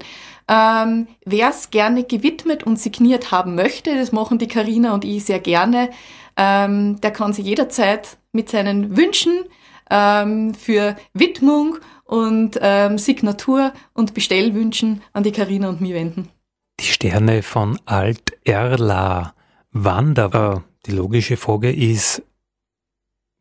Ähm, 0.47 1.07
Wer 1.25 1.49
es 1.49 1.69
gerne 1.69 2.03
gewidmet 2.03 2.63
und 2.63 2.79
signiert 2.79 3.31
haben 3.31 3.55
möchte, 3.55 3.95
das 3.95 4.11
machen 4.11 4.39
die 4.39 4.47
Karina 4.47 4.93
und 4.93 5.05
ich 5.05 5.25
sehr 5.25 5.39
gerne, 5.39 5.89
ähm, 6.35 6.99
der 7.01 7.11
kann 7.11 7.33
sich 7.33 7.45
jederzeit 7.45 8.17
mit 8.33 8.49
seinen 8.49 8.97
Wünschen 8.97 9.45
ähm, 9.89 10.53
für 10.53 10.95
Widmung 11.13 11.77
und 12.05 12.59
ähm, 12.61 12.97
Signatur 12.97 13.73
und 13.93 14.13
Bestellwünschen 14.13 15.01
an 15.13 15.23
die 15.23 15.31
Karina 15.31 15.69
und 15.69 15.81
mich 15.81 15.93
wenden. 15.93 16.29
Die 16.79 16.85
Sterne 16.85 17.43
von 17.43 17.79
Alt 17.85 18.33
Erla. 18.43 19.33
Da? 19.71 20.63
Die 20.85 20.91
logische 20.91 21.37
Frage 21.37 21.71
ist, 21.71 22.21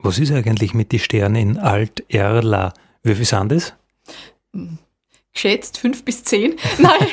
was 0.02 0.18
ist 0.18 0.32
eigentlich 0.32 0.74
mit 0.74 0.92
den 0.92 0.98
Sternen 0.98 1.36
in 1.36 1.58
Alt 1.58 2.04
Erla? 2.08 2.72
Wie 3.02 3.14
viel 3.14 3.24
sind 3.24 3.52
das? 3.52 3.74
Geschätzt 5.32 5.78
fünf 5.78 6.04
bis 6.04 6.24
zehn. 6.24 6.56
Nein, 6.78 7.06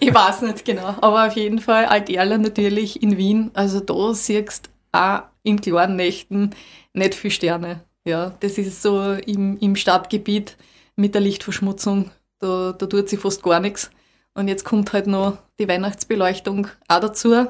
ich 0.00 0.14
weiß 0.14 0.42
nicht 0.42 0.64
genau. 0.64 0.94
Aber 1.00 1.26
auf 1.26 1.36
jeden 1.36 1.58
Fall 1.58 1.86
Alt 1.86 2.08
Erla 2.08 2.38
natürlich 2.38 3.02
in 3.02 3.16
Wien. 3.16 3.50
Also 3.54 3.80
da 3.80 4.14
siehst 4.14 4.70
du 4.92 4.98
auch 4.98 5.22
in 5.42 5.60
klaren 5.60 5.96
Nächten 5.96 6.50
nicht 6.92 7.14
viele 7.14 7.32
Sterne. 7.32 7.84
Ja, 8.04 8.34
das 8.40 8.56
ist 8.58 8.80
so 8.80 9.12
im, 9.12 9.58
im 9.58 9.76
Stadtgebiet 9.76 10.56
mit 10.96 11.14
der 11.14 11.20
Lichtverschmutzung. 11.20 12.10
Da, 12.38 12.72
da 12.72 12.86
tut 12.86 13.08
sich 13.08 13.20
fast 13.20 13.42
gar 13.42 13.60
nichts. 13.60 13.90
Und 14.34 14.48
jetzt 14.48 14.64
kommt 14.64 14.92
halt 14.92 15.06
noch 15.06 15.38
die 15.58 15.68
Weihnachtsbeleuchtung 15.68 16.68
auch 16.88 17.00
dazu. 17.00 17.46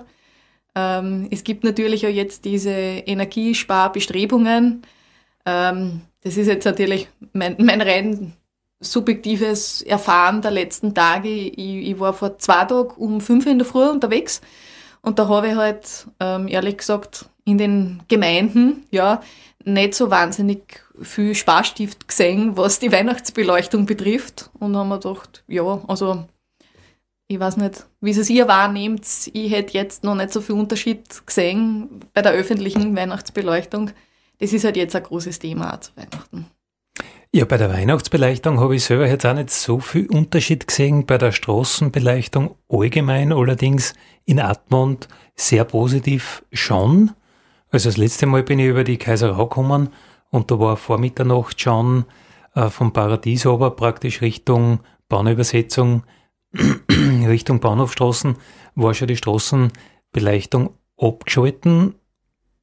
Ähm, 0.75 1.29
es 1.31 1.45
gibt 1.45 1.65
natürlich 1.65 2.07
auch 2.07 2.11
jetzt 2.11 2.45
diese 2.45 2.71
Energiesparbestrebungen. 2.71 4.83
Ähm, 5.47 6.03
das 6.23 6.37
ist 6.37 6.47
jetzt 6.47 6.65
natürlich 6.65 7.09
mein, 7.33 7.57
mein 7.59 7.81
rein 7.81 8.33
subjektives 8.81 9.83
Erfahren 9.83 10.43
der 10.43 10.53
letzten 10.53 10.95
Tage. 10.95 11.29
Ich, 11.29 11.59
ich 11.59 12.01
war 12.01 12.13
vor 12.13 12.39
zwei 12.39 12.65
Tagen 12.65 12.91
um 12.97 13.21
fünf 13.21 13.47
in 13.47 13.59
der 13.59 13.67
Früh 13.67 13.89
unterwegs 13.89 14.41
und 15.03 15.19
da 15.19 15.29
habe 15.29 15.49
ich 15.49 15.55
halt, 15.55 16.07
ähm, 16.21 16.49
ehrlich 16.49 16.79
gesagt, 16.79 17.27
in 17.45 17.59
den 17.59 18.03
Gemeinden, 18.09 18.85
ja, 18.91 19.23
nicht 19.65 19.95
so 19.95 20.11
wahnsinnig 20.11 20.83
viel 21.01 21.35
Sparstift 21.35 22.09
gesehen, 22.09 22.57
was 22.57 22.79
die 22.79 22.93
Weihnachtsbeleuchtung 22.93 23.87
betrifft. 23.87 24.51
Und 24.59 24.77
haben 24.77 24.89
wir 24.89 24.99
gedacht, 24.99 25.45
ja, 25.49 25.81
also 25.87 26.27
ich 27.31 27.39
weiß 27.39 27.59
nicht, 27.59 27.87
wie 28.01 28.11
es 28.11 28.29
ihr 28.29 28.49
wahrnehmt. 28.49 29.07
Ich 29.33 29.53
hätte 29.53 29.75
jetzt 29.75 30.03
noch 30.03 30.17
nicht 30.17 30.33
so 30.33 30.41
viel 30.41 30.57
Unterschied 30.57 31.25
gesehen 31.25 32.01
bei 32.13 32.23
der 32.23 32.33
öffentlichen 32.33 32.97
Weihnachtsbeleuchtung. 32.97 33.93
Das 34.41 34.53
ist 34.53 34.65
halt 34.65 34.77
jetzt 34.77 34.97
ein 34.97 35.05
großes 35.05 35.39
Thema 35.39 35.73
auch 35.73 35.79
zu 35.79 35.93
Weihnachten. 35.95 36.47
Ja, 37.33 37.45
bei 37.45 37.57
der 37.57 37.73
Weihnachtsbeleuchtung 37.73 38.59
habe 38.59 38.75
ich 38.75 38.83
selber 38.83 39.07
jetzt 39.07 39.25
auch 39.25 39.35
nicht 39.35 39.51
so 39.51 39.79
viel 39.79 40.09
Unterschied 40.09 40.67
gesehen. 40.67 41.07
Bei 41.07 41.19
der 41.19 41.31
Straßenbeleuchtung 41.31 42.57
allgemein 42.69 43.33
allerdings 43.33 43.95
in 44.25 44.41
Admont 44.41 45.07
sehr 45.37 45.63
positiv 45.65 46.45
schon. 46.51 47.13
Also 47.71 47.91
das 47.91 47.97
letzte 47.97 48.27
Mal 48.27 48.43
bin 48.43 48.59
ich 48.59 48.67
über 48.67 48.83
die 48.83 48.97
Kaiserau 48.97 49.47
gekommen 49.47 49.91
und 50.31 50.51
da 50.51 50.59
war 50.59 50.77
vor 50.77 50.99
Mitternacht 50.99 51.61
schon 51.61 52.07
äh, 52.57 52.71
vom 52.71 52.93
Paradies 52.93 53.47
aber 53.47 53.71
praktisch 53.71 54.21
Richtung 54.21 54.81
Bahnübersetzung, 55.09 56.03
Richtung 56.91 57.61
Bahnhofstraßen, 57.61 58.37
war 58.75 58.95
schon 58.95 59.09
die 59.09 59.17
Straßenbeleuchtung 59.17 60.71
abgeschalten. 60.97 61.95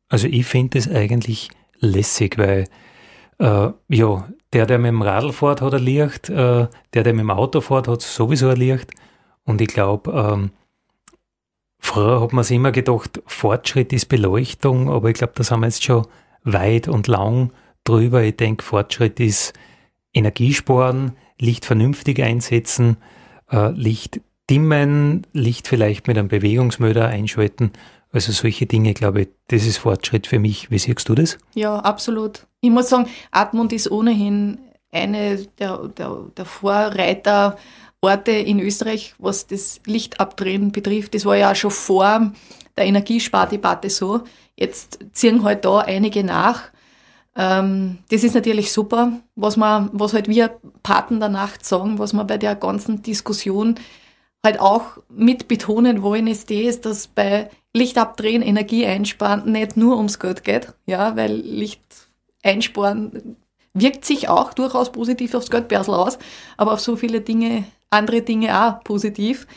Also 0.09 0.27
ich 0.27 0.45
finde 0.45 0.77
das 0.77 0.89
eigentlich 0.89 1.49
lässig, 1.79 2.37
weil 2.37 2.65
äh, 3.39 3.69
ja, 3.89 4.29
der, 4.53 4.65
der 4.65 4.79
mit 4.79 4.89
dem 4.89 5.01
Radl 5.01 5.31
fährt, 5.31 5.61
hat 5.61 5.73
ein 5.73 5.83
Licht, 5.83 6.29
äh, 6.29 6.67
der, 6.93 7.03
der 7.03 7.13
mit 7.13 7.21
dem 7.21 7.31
Auto 7.31 7.61
fährt, 7.61 7.87
hat 7.87 8.01
sowieso 8.01 8.49
ein 8.49 8.57
Licht. 8.57 8.91
Und 9.43 9.61
ich 9.61 9.67
glaube, 9.67 10.11
ähm, 10.11 10.51
Früher 11.79 12.21
hat 12.21 12.33
man 12.33 12.43
sich 12.43 12.55
immer 12.57 12.71
gedacht, 12.71 13.21
Fortschritt 13.25 13.93
ist 13.93 14.07
Beleuchtung, 14.07 14.89
aber 14.89 15.09
ich 15.09 15.15
glaube, 15.15 15.33
da 15.35 15.43
sind 15.43 15.59
wir 15.59 15.67
jetzt 15.67 15.83
schon 15.83 16.05
weit 16.43 16.87
und 16.87 17.07
lang 17.07 17.51
drüber. 17.83 18.23
Ich 18.23 18.35
denke, 18.35 18.63
Fortschritt 18.63 19.19
ist 19.19 19.53
Energiesparen, 20.13 21.13
Licht 21.39 21.65
vernünftig 21.65 22.21
einsetzen, 22.21 22.97
äh, 23.51 23.71
Licht 23.71 24.21
dimmen, 24.49 25.25
Licht 25.33 25.67
vielleicht 25.67 26.07
mit 26.07 26.17
einem 26.17 26.27
Bewegungsmöder 26.27 27.07
einschalten. 27.07 27.71
Also 28.11 28.31
solche 28.31 28.65
Dinge, 28.65 28.93
glaube 28.93 29.23
ich, 29.23 29.27
das 29.49 29.65
ist 29.65 29.77
Fortschritt 29.77 30.27
für 30.27 30.39
mich. 30.39 30.71
Wie 30.71 30.79
siehst 30.79 31.07
du 31.09 31.15
das? 31.15 31.37
Ja, 31.53 31.77
absolut. 31.79 32.47
Ich 32.61 32.69
muss 32.69 32.89
sagen, 32.89 33.07
Atmund 33.31 33.73
ist 33.73 33.91
ohnehin 33.91 34.59
eine 34.91 35.37
der, 35.59 35.89
der, 35.89 36.17
der 36.35 36.45
Vorreiter 36.45 37.57
Orte 38.01 38.31
in 38.31 38.59
Österreich, 38.59 39.15
was 39.17 39.47
das 39.47 39.81
Lichtabdrehen 39.85 40.71
betrifft. 40.71 41.15
Das 41.15 41.25
war 41.25 41.35
ja 41.35 41.51
auch 41.51 41.55
schon 41.55 41.71
vor 41.71 42.31
der 42.77 42.85
Energiespardebatte 42.85 43.89
so. 43.89 44.21
Jetzt 44.55 44.99
ziehen 45.13 45.43
halt 45.43 45.65
da 45.65 45.79
einige 45.79 46.23
nach. 46.23 46.71
Ähm, 47.37 47.99
das 48.09 48.23
ist 48.23 48.35
natürlich 48.35 48.71
super, 48.71 49.13
was 49.35 49.57
man, 49.57 49.89
was 49.93 50.13
halt 50.13 50.27
wir 50.27 50.57
Paten 50.83 51.19
der 51.19 51.29
Nacht 51.29 51.65
sagen, 51.65 51.99
was 51.99 52.11
man 52.11 52.27
bei 52.27 52.37
der 52.37 52.55
ganzen 52.55 53.03
Diskussion 53.03 53.75
halt 54.43 54.59
auch 54.59 54.97
mit 55.09 55.47
betonen 55.47 56.01
wollen, 56.01 56.27
ist 56.27 56.49
das, 56.49 56.81
dass 56.81 57.07
bei 57.07 57.49
Lichtabdrehen, 57.73 58.41
Energie 58.41 58.85
einsparen 58.85 59.51
nicht 59.51 59.77
nur 59.77 59.97
ums 59.97 60.19
Geld 60.19 60.43
geht, 60.43 60.73
ja, 60.87 61.15
weil 61.15 61.31
Licht 61.33 61.81
einsparen 62.43 63.37
wirkt 63.73 64.05
sich 64.05 64.29
auch 64.29 64.53
durchaus 64.53 64.91
positiv 64.91 65.35
aufs 65.35 65.51
Geldbörsel 65.51 65.93
aus, 65.93 66.17
aber 66.57 66.73
auf 66.73 66.79
so 66.79 66.95
viele 66.95 67.21
Dinge 67.21 67.65
andere 67.89 68.21
Dinge 68.21 68.59
auch 68.59 68.83
positiv. 68.83 69.47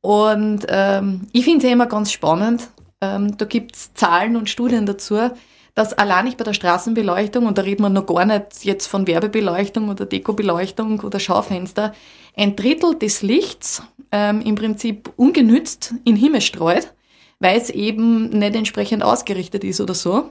Und 0.00 0.66
ähm, 0.68 1.26
ich 1.32 1.44
finde 1.44 1.58
es 1.58 1.64
ja 1.64 1.72
immer 1.72 1.86
ganz 1.86 2.12
spannend. 2.12 2.68
Ähm, 3.00 3.36
da 3.36 3.44
gibt 3.44 3.74
es 3.74 3.94
Zahlen 3.94 4.36
und 4.36 4.48
Studien 4.48 4.86
dazu, 4.86 5.30
dass 5.76 5.92
allein 5.92 6.24
nicht 6.24 6.38
bei 6.38 6.44
der 6.44 6.54
Straßenbeleuchtung, 6.54 7.46
und 7.46 7.58
da 7.58 7.62
redet 7.62 7.80
man 7.80 7.92
noch 7.92 8.06
gar 8.06 8.24
nicht 8.24 8.64
jetzt 8.64 8.86
von 8.86 9.06
Werbebeleuchtung 9.06 9.90
oder 9.90 10.06
Dekobeleuchtung 10.06 11.00
oder 11.00 11.20
Schaufenster, 11.20 11.94
ein 12.34 12.56
Drittel 12.56 12.98
des 12.98 13.22
Lichts 13.22 13.82
ähm, 14.10 14.40
im 14.40 14.56
Prinzip 14.56 15.12
ungenützt 15.16 15.94
in 16.04 16.14
den 16.14 16.16
Himmel 16.16 16.40
streut, 16.40 16.92
weil 17.40 17.58
es 17.58 17.70
eben 17.70 18.30
nicht 18.30 18.56
entsprechend 18.56 19.04
ausgerichtet 19.04 19.62
ist 19.62 19.80
oder 19.80 19.94
so 19.94 20.30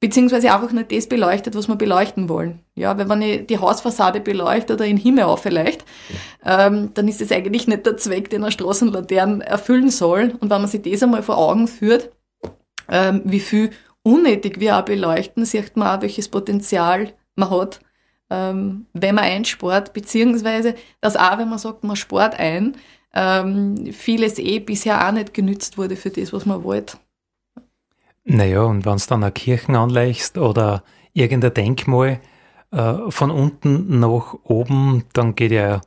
beziehungsweise 0.00 0.52
einfach 0.52 0.72
nicht 0.72 0.90
das 0.92 1.06
beleuchtet, 1.06 1.54
was 1.54 1.68
wir 1.68 1.76
beleuchten 1.76 2.30
wollen. 2.30 2.60
Ja, 2.74 2.96
weil 2.96 3.08
wenn 3.10 3.20
ich 3.20 3.46
die 3.46 3.58
Hausfassade 3.58 4.20
beleuchte 4.20 4.72
oder 4.72 4.86
in 4.86 4.96
den 4.96 5.02
Himmel 5.02 5.24
auf 5.24 5.42
vielleicht, 5.42 5.84
ähm, 6.44 6.90
dann 6.94 7.06
ist 7.06 7.20
das 7.20 7.30
eigentlich 7.30 7.68
nicht 7.68 7.84
der 7.84 7.98
Zweck, 7.98 8.30
den 8.30 8.42
eine 8.42 8.50
Straßenlaterne 8.50 9.44
erfüllen 9.44 9.90
soll. 9.90 10.34
Und 10.40 10.48
wenn 10.48 10.62
man 10.62 10.68
sich 10.68 10.80
das 10.80 11.02
einmal 11.02 11.22
vor 11.22 11.36
Augen 11.36 11.68
führt, 11.68 12.08
ähm, 12.88 13.20
wie 13.24 13.40
viel 13.40 13.70
unnötig 14.02 14.60
wir 14.60 14.78
auch 14.78 14.84
beleuchten, 14.84 15.44
sieht 15.44 15.76
man 15.76 15.88
auch, 15.88 16.02
welches 16.02 16.28
Potenzial 16.28 17.12
man 17.36 17.50
hat, 17.50 17.80
ähm, 18.30 18.86
wenn 18.92 19.14
man 19.14 19.24
einspart, 19.24 19.92
beziehungsweise 19.92 20.74
dass 21.00 21.16
auch, 21.16 21.38
wenn 21.38 21.48
man 21.48 21.58
sagt, 21.58 21.84
man 21.84 21.96
spart 21.96 22.38
ein, 22.38 22.76
ähm, 23.14 23.92
vieles 23.92 24.38
eh 24.38 24.60
bisher 24.60 25.06
auch 25.06 25.12
nicht 25.12 25.34
genützt 25.34 25.78
wurde 25.78 25.96
für 25.96 26.10
das, 26.10 26.32
was 26.32 26.46
man 26.46 26.62
wollte. 26.62 26.98
Naja, 28.24 28.62
und 28.62 28.84
wenn 28.84 28.96
du 28.96 29.04
dann 29.08 29.24
eine 29.24 29.32
Kirchen 29.32 29.74
anlegst 29.74 30.38
oder 30.38 30.84
irgendein 31.12 31.54
Denkmal 31.54 32.20
äh, 32.70 32.94
von 33.08 33.30
unten 33.30 33.98
nach 33.98 34.34
oben, 34.44 35.04
dann 35.12 35.34
geht 35.34 35.52
ja, 35.52 35.80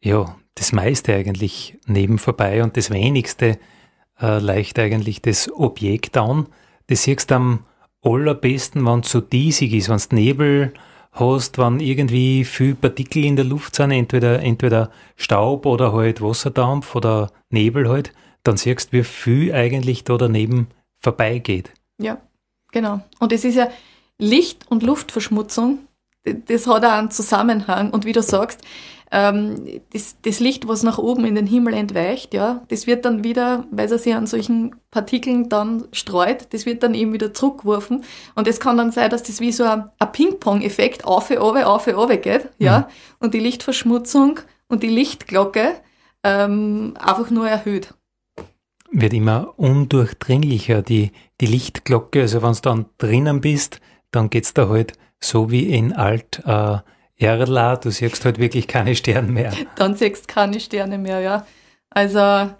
ja 0.00 0.36
das 0.54 0.72
meiste 0.72 1.14
eigentlich 1.14 1.78
neben 1.86 2.18
vorbei 2.18 2.62
und 2.62 2.76
das 2.76 2.90
wenigste 2.90 3.58
äh, 4.20 4.38
leicht 4.38 4.78
eigentlich 4.78 5.22
das 5.22 5.50
Objekt 5.52 6.16
an. 6.16 6.46
Das 6.86 7.04
siehst 7.04 7.30
du 7.30 7.34
am 7.36 7.64
allerbesten, 8.02 8.84
wenn 8.84 9.00
es 9.00 9.10
so 9.10 9.20
diesig 9.20 9.72
ist, 9.72 9.88
wenn 9.88 9.96
es 9.96 10.10
Nebel 10.10 10.72
hast, 11.12 11.58
wenn 11.58 11.78
irgendwie 11.80 12.44
viel 12.44 12.74
Partikel 12.74 13.24
in 13.24 13.36
der 13.36 13.44
Luft 13.44 13.76
sind, 13.76 13.90
entweder, 13.90 14.40
entweder 14.40 14.90
Staub 15.16 15.66
oder 15.66 15.92
halt 15.92 16.20
Wasserdampf 16.20 16.94
oder 16.94 17.30
Nebel 17.50 17.88
halt, 17.88 18.12
dann 18.44 18.56
siehst 18.56 18.92
du, 18.92 18.98
wie 18.98 19.04
viel 19.04 19.52
eigentlich 19.52 20.04
da 20.04 20.16
daneben 20.16 20.68
vorbeigeht. 21.00 21.72
Ja, 21.98 22.18
genau. 22.72 23.00
Und 23.20 23.32
es 23.32 23.44
ist 23.44 23.56
ja 23.56 23.68
Licht- 24.18 24.66
und 24.70 24.82
Luftverschmutzung, 24.82 25.80
das 26.24 26.66
hat 26.66 26.84
auch 26.84 26.92
einen 26.92 27.10
Zusammenhang. 27.10 27.90
Und 27.90 28.04
wie 28.04 28.12
du 28.12 28.22
sagst, 28.22 28.60
ähm, 29.14 29.82
das, 29.92 30.16
das, 30.22 30.40
Licht, 30.40 30.66
was 30.68 30.82
nach 30.82 30.96
oben 30.96 31.26
in 31.26 31.34
den 31.34 31.46
Himmel 31.46 31.74
entweicht, 31.74 32.32
ja, 32.32 32.62
das 32.68 32.86
wird 32.86 33.04
dann 33.04 33.22
wieder, 33.22 33.66
weil 33.70 33.92
es 33.92 34.02
sich 34.02 34.14
an 34.14 34.26
solchen 34.26 34.74
Partikeln 34.90 35.50
dann 35.50 35.84
streut, 35.92 36.46
das 36.54 36.64
wird 36.64 36.82
dann 36.82 36.94
eben 36.94 37.12
wieder 37.12 37.34
zurückgeworfen. 37.34 38.04
Und 38.34 38.48
es 38.48 38.58
kann 38.58 38.78
dann 38.78 38.90
sein, 38.90 39.10
dass 39.10 39.22
das 39.22 39.40
wie 39.40 39.52
so 39.52 39.64
ein, 39.64 39.90
ein 39.98 40.12
Ping-Pong-Effekt 40.12 41.04
auf, 41.04 41.30
auf, 41.30 41.56
auf, 41.56 41.88
auf 41.88 42.22
geht, 42.22 42.48
ja, 42.58 42.78
mhm. 42.78 42.84
und 43.20 43.34
die 43.34 43.40
Lichtverschmutzung 43.40 44.40
und 44.68 44.82
die 44.82 44.88
Lichtglocke 44.88 45.74
ähm, 46.24 46.94
einfach 46.98 47.30
nur 47.30 47.46
erhöht. 47.46 47.92
Wird 48.90 49.12
immer 49.12 49.52
undurchdringlicher, 49.58 50.80
die, 50.80 51.12
die 51.40 51.46
Lichtglocke. 51.46 52.22
Also 52.22 52.42
wenn 52.42 52.54
du 52.54 52.60
dann 52.62 52.86
drinnen 52.96 53.42
bist, 53.42 53.80
dann 54.10 54.30
geht's 54.30 54.54
da 54.54 54.70
halt 54.70 54.94
so 55.20 55.50
wie 55.50 55.68
in 55.68 55.92
alt 55.92 56.42
äh, 56.46 56.78
Erla, 57.18 57.76
du 57.76 57.90
siehst 57.90 58.24
halt 58.24 58.38
wirklich 58.38 58.66
keine 58.66 58.96
Sterne 58.96 59.30
mehr. 59.30 59.52
Dann 59.76 59.94
siehst 59.94 60.28
du 60.28 60.34
keine 60.34 60.60
Sterne 60.60 60.98
mehr, 60.98 61.20
ja. 61.20 61.46
Also, 61.90 62.50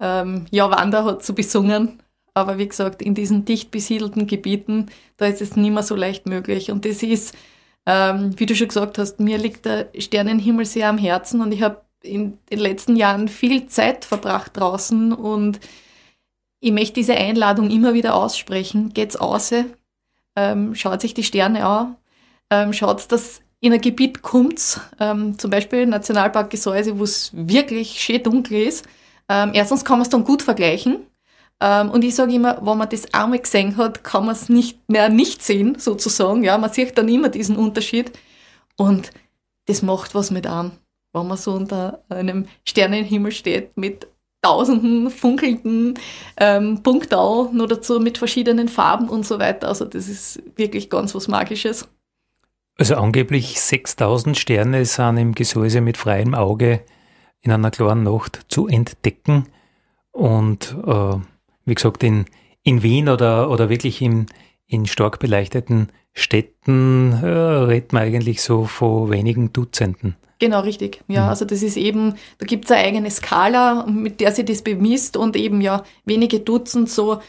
ähm, 0.00 0.46
ja, 0.50 0.70
Wanda 0.70 1.04
hat 1.04 1.24
so 1.24 1.34
besungen, 1.34 2.02
aber 2.34 2.58
wie 2.58 2.68
gesagt, 2.68 3.02
in 3.02 3.14
diesen 3.14 3.44
dicht 3.44 3.70
besiedelten 3.70 4.26
Gebieten, 4.26 4.86
da 5.16 5.26
ist 5.26 5.42
es 5.42 5.56
nicht 5.56 5.72
mehr 5.72 5.82
so 5.82 5.94
leicht 5.94 6.26
möglich. 6.26 6.70
Und 6.70 6.84
das 6.84 7.02
ist, 7.02 7.34
ähm, 7.86 8.38
wie 8.38 8.46
du 8.46 8.54
schon 8.54 8.68
gesagt 8.68 8.98
hast, 8.98 9.20
mir 9.20 9.38
liegt 9.38 9.66
der 9.66 9.88
Sternenhimmel 9.98 10.64
sehr 10.64 10.88
am 10.88 10.98
Herzen 10.98 11.40
und 11.40 11.52
ich 11.52 11.62
habe 11.62 11.82
in 12.02 12.38
den 12.50 12.58
letzten 12.58 12.96
Jahren 12.96 13.28
viel 13.28 13.66
Zeit 13.66 14.04
verbracht 14.04 14.56
draußen 14.56 15.12
und 15.12 15.60
ich 16.60 16.72
möchte 16.72 16.94
diese 16.94 17.14
Einladung 17.14 17.70
immer 17.70 17.94
wieder 17.94 18.14
aussprechen. 18.14 18.92
Geht's 18.94 19.16
aus, 19.16 19.52
ähm, 20.36 20.74
schaut 20.74 21.00
sich 21.00 21.14
die 21.14 21.24
Sterne 21.24 21.66
an, 21.66 21.96
ähm, 22.50 22.72
schaut, 22.72 23.10
dass 23.12 23.42
in 23.60 23.72
ein 23.72 23.80
Gebiet 23.80 24.22
kommt, 24.22 24.80
ähm, 24.98 25.38
zum 25.38 25.50
Beispiel 25.50 25.86
Nationalpark 25.86 26.50
Gesäuse, 26.50 26.98
wo 26.98 27.04
es 27.04 27.30
wirklich 27.34 28.00
schön 28.00 28.22
dunkel 28.22 28.62
ist. 28.62 28.86
Ähm, 29.28 29.50
erstens 29.54 29.84
kann 29.84 29.98
man 29.98 30.02
es 30.02 30.08
dann 30.08 30.24
gut 30.24 30.42
vergleichen. 30.42 31.06
Ähm, 31.60 31.90
und 31.90 32.02
ich 32.02 32.14
sage 32.14 32.32
immer, 32.32 32.56
wenn 32.64 32.78
man 32.78 32.88
das 32.88 33.12
einmal 33.12 33.38
gesehen 33.38 33.76
hat, 33.76 34.02
kann 34.02 34.24
man 34.24 34.34
es 34.34 34.48
nicht 34.48 34.78
mehr 34.88 35.08
nicht 35.10 35.42
sehen, 35.42 35.78
sozusagen. 35.78 36.42
Ja, 36.42 36.56
man 36.58 36.72
sieht 36.72 36.96
dann 36.96 37.08
immer 37.08 37.28
diesen 37.28 37.56
Unterschied. 37.56 38.12
Und 38.76 39.10
das 39.66 39.82
macht 39.82 40.14
was 40.14 40.30
mit 40.30 40.46
an, 40.46 40.72
wenn 41.12 41.28
man 41.28 41.36
so 41.36 41.52
unter 41.52 42.02
einem 42.08 42.46
Sternenhimmel 42.66 43.32
steht 43.32 43.76
mit 43.76 44.08
tausenden 44.42 45.10
funkelnden 45.10 45.98
ähm, 46.38 46.82
Punktal, 46.82 47.50
nur 47.52 47.68
dazu 47.68 48.00
mit 48.00 48.16
verschiedenen 48.16 48.68
Farben 48.68 49.10
und 49.10 49.26
so 49.26 49.38
weiter. 49.38 49.68
Also 49.68 49.84
das 49.84 50.08
ist 50.08 50.42
wirklich 50.56 50.88
ganz 50.88 51.14
was 51.14 51.28
Magisches. 51.28 51.86
Also 52.80 52.94
angeblich 52.94 53.60
6000 53.60 54.38
Sterne 54.38 54.86
sind 54.86 55.18
im 55.18 55.34
Gesäuse 55.34 55.82
mit 55.82 55.98
freiem 55.98 56.34
Auge 56.34 56.80
in 57.42 57.52
einer 57.52 57.70
klaren 57.70 58.04
Nacht 58.04 58.46
zu 58.48 58.68
entdecken. 58.68 59.48
Und 60.12 60.74
äh, 60.86 61.16
wie 61.66 61.74
gesagt, 61.74 62.02
in, 62.02 62.24
in 62.62 62.82
Wien 62.82 63.10
oder, 63.10 63.50
oder 63.50 63.68
wirklich 63.68 64.00
in, 64.00 64.24
in 64.66 64.86
stark 64.86 65.18
beleuchteten 65.18 65.90
Städten 66.14 67.12
äh, 67.22 67.26
redet 67.26 67.92
man 67.92 68.04
eigentlich 68.04 68.40
so 68.40 68.64
von 68.64 69.10
wenigen 69.10 69.52
Dutzenden. 69.52 70.16
Genau, 70.38 70.60
richtig. 70.60 71.04
Ja, 71.06 71.24
mhm. 71.24 71.28
also 71.28 71.44
das 71.44 71.62
ist 71.62 71.76
eben, 71.76 72.14
da 72.38 72.46
gibt 72.46 72.64
es 72.64 72.70
eine 72.70 72.82
eigene 72.82 73.10
Skala, 73.10 73.84
mit 73.84 74.20
der 74.20 74.32
sie 74.32 74.46
das 74.46 74.62
bemisst 74.62 75.18
und 75.18 75.36
eben 75.36 75.60
ja 75.60 75.84
wenige 76.06 76.40
Dutzend, 76.40 76.88
so 76.88 77.20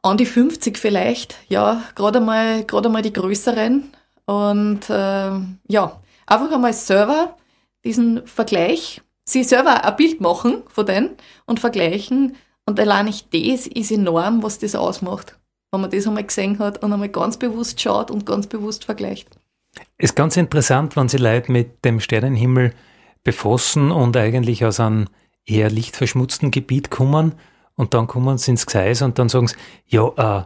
an 0.00 0.16
die 0.16 0.24
50 0.24 0.78
vielleicht, 0.78 1.36
ja, 1.46 1.82
gerade 1.94 2.20
mal, 2.20 2.64
gerade 2.64 2.88
mal 2.88 3.02
die 3.02 3.12
größeren. 3.12 3.92
Und 4.26 4.90
äh, 4.90 5.30
ja, 5.68 6.00
einfach 6.26 6.52
einmal 6.52 6.72
selber 6.72 7.36
diesen 7.84 8.26
Vergleich, 8.26 9.02
sie 9.24 9.44
selber 9.44 9.84
ein 9.84 9.96
Bild 9.96 10.20
machen 10.20 10.62
von 10.68 10.86
denen 10.86 11.10
und 11.46 11.60
vergleichen. 11.60 12.36
Und 12.64 12.80
allein 12.80 13.06
nicht 13.06 13.32
das 13.32 13.66
ist 13.66 13.92
enorm, 13.92 14.42
was 14.42 14.58
das 14.58 14.74
ausmacht, 14.74 15.38
wenn 15.70 15.80
man 15.80 15.90
das 15.90 16.06
einmal 16.06 16.24
gesehen 16.24 16.58
hat 16.58 16.82
und 16.82 16.92
einmal 16.92 17.08
ganz 17.08 17.36
bewusst 17.36 17.80
schaut 17.80 18.10
und 18.10 18.26
ganz 18.26 18.48
bewusst 18.48 18.84
vergleicht. 18.84 19.28
Es 19.98 20.10
ist 20.10 20.16
ganz 20.16 20.36
interessant, 20.36 20.96
wenn 20.96 21.08
Sie 21.08 21.18
Leute 21.18 21.52
mit 21.52 21.84
dem 21.84 22.00
Sternenhimmel 22.00 22.72
befassen 23.22 23.90
und 23.90 24.16
eigentlich 24.16 24.64
aus 24.64 24.80
einem 24.80 25.06
eher 25.44 25.70
lichtverschmutzten 25.70 26.50
Gebiet 26.50 26.90
kommen 26.90 27.34
und 27.76 27.94
dann 27.94 28.06
kommen 28.06 28.38
sie 28.38 28.52
ins 28.52 28.66
Gseis 28.66 29.02
und 29.02 29.18
dann 29.18 29.28
sagen 29.28 29.48
sie, 29.48 29.56
ja, 29.86 30.08
äh, 30.16 30.44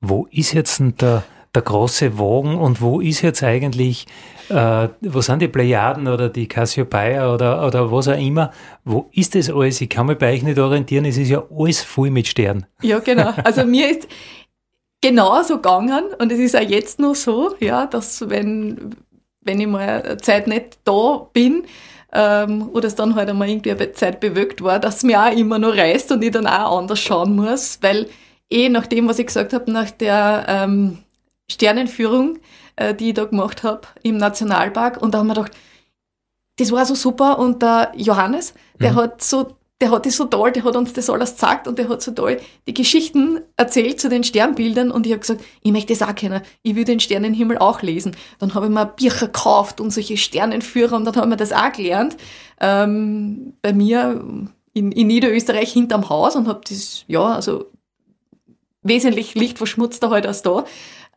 wo 0.00 0.26
ist 0.30 0.52
jetzt 0.52 0.78
denn 0.78 0.94
der, 0.96 1.24
der 1.54 1.62
große 1.62 2.18
Wagen 2.18 2.56
und 2.56 2.80
wo 2.80 3.00
ist 3.00 3.22
jetzt 3.22 3.42
eigentlich, 3.42 4.06
äh, 4.48 4.88
wo 5.00 5.20
sind 5.20 5.40
die 5.40 5.48
Plejaden 5.48 6.08
oder 6.08 6.28
die 6.28 6.46
Cassiopeia 6.46 7.32
oder, 7.32 7.66
oder 7.66 7.90
was 7.90 8.08
auch 8.08 8.18
immer, 8.18 8.52
wo 8.84 9.08
ist 9.12 9.34
das 9.34 9.50
alles? 9.50 9.80
Ich 9.80 9.88
kann 9.88 10.06
mich 10.06 10.18
bei 10.18 10.32
euch 10.32 10.42
nicht 10.42 10.58
orientieren, 10.58 11.04
es 11.04 11.16
ist 11.16 11.30
ja 11.30 11.42
alles 11.56 11.82
voll 11.82 12.10
mit 12.10 12.26
Sternen. 12.26 12.66
Ja, 12.82 12.98
genau. 12.98 13.32
Also 13.44 13.64
mir 13.64 13.90
ist 13.90 14.08
genauso 15.00 15.56
gegangen 15.56 16.04
und 16.18 16.32
es 16.32 16.38
ist 16.38 16.56
auch 16.56 16.60
jetzt 16.60 16.98
noch 16.98 17.14
so, 17.14 17.54
ja, 17.60 17.86
dass 17.86 18.28
wenn, 18.28 18.94
wenn 19.40 19.60
ich 19.60 19.66
mal 19.66 20.18
Zeit 20.18 20.46
nicht 20.46 20.78
da 20.84 21.28
bin, 21.32 21.64
ähm, 22.12 22.70
oder 22.72 22.88
es 22.88 22.94
dann 22.94 23.14
halt 23.14 23.28
einmal 23.28 23.48
irgendwie 23.48 23.72
eine 23.72 23.92
Zeit 23.92 24.20
bewölkt 24.20 24.62
war, 24.62 24.78
dass 24.78 24.98
es 24.98 25.02
mir 25.02 25.22
auch 25.22 25.32
immer 25.32 25.58
noch 25.58 25.76
reißt 25.76 26.10
und 26.12 26.22
ich 26.24 26.30
dann 26.30 26.46
auch 26.46 26.78
anders 26.78 27.00
schauen 27.00 27.36
muss, 27.36 27.78
weil 27.82 28.08
eh 28.50 28.68
nach 28.68 28.86
dem, 28.86 29.08
was 29.08 29.18
ich 29.18 29.26
gesagt 29.26 29.52
habe, 29.52 29.70
nach 29.70 29.90
der 29.90 30.46
ähm, 30.48 30.98
Sternenführung, 31.50 32.38
äh, 32.76 32.94
die 32.94 33.08
ich 33.08 33.14
da 33.14 33.24
gemacht 33.24 33.62
habe 33.62 33.82
im 34.02 34.16
Nationalpark. 34.16 35.00
Und 35.00 35.14
da 35.14 35.18
haben 35.18 35.28
wir 35.28 35.34
gedacht, 35.34 35.52
das 36.56 36.72
war 36.72 36.84
so 36.84 36.94
super. 36.94 37.38
Und 37.38 37.62
der 37.62 37.92
Johannes, 37.96 38.54
der 38.80 38.92
mhm. 38.92 38.96
hat 38.96 39.22
so, 39.22 39.56
der 39.80 39.90
hat 39.90 40.06
das 40.06 40.16
so 40.16 40.24
toll, 40.24 40.50
der 40.52 40.64
hat 40.64 40.76
uns 40.76 40.92
das 40.92 41.08
alles 41.08 41.32
gezeigt 41.32 41.68
und 41.68 41.78
der 41.78 41.88
hat 41.88 42.02
so 42.02 42.10
toll 42.10 42.38
die 42.66 42.74
Geschichten 42.74 43.40
erzählt 43.56 44.00
zu 44.00 44.08
den 44.08 44.24
Sternbildern. 44.24 44.90
Und 44.90 45.06
ich 45.06 45.12
habe 45.12 45.20
gesagt, 45.20 45.42
ich 45.62 45.72
möchte 45.72 45.94
das 45.94 46.06
auch 46.06 46.14
kennen. 46.14 46.42
Ich 46.62 46.74
will 46.74 46.84
den 46.84 47.00
Sternenhimmel 47.00 47.58
auch 47.58 47.82
lesen. 47.82 48.16
Dann 48.40 48.54
habe 48.54 48.66
ich 48.66 48.72
mir 48.72 48.86
Bücher 48.86 49.26
gekauft 49.26 49.80
und 49.80 49.90
solche 49.90 50.16
Sternenführer 50.16 50.96
und 50.96 51.04
dann 51.04 51.16
haben 51.16 51.30
wir 51.30 51.36
das 51.36 51.52
auch 51.52 51.72
gelernt. 51.72 52.16
Ähm, 52.60 53.54
bei 53.62 53.72
mir 53.72 54.20
in, 54.74 54.92
in 54.92 55.06
Niederösterreich 55.06 55.72
hinterm 55.72 56.08
Haus 56.08 56.36
und 56.36 56.48
habe 56.48 56.60
das, 56.68 57.04
ja, 57.06 57.24
also 57.24 57.66
wesentlich 58.82 59.34
lichtverschmutzter 59.34 60.10
halt 60.10 60.26
als 60.26 60.42
da 60.42 60.64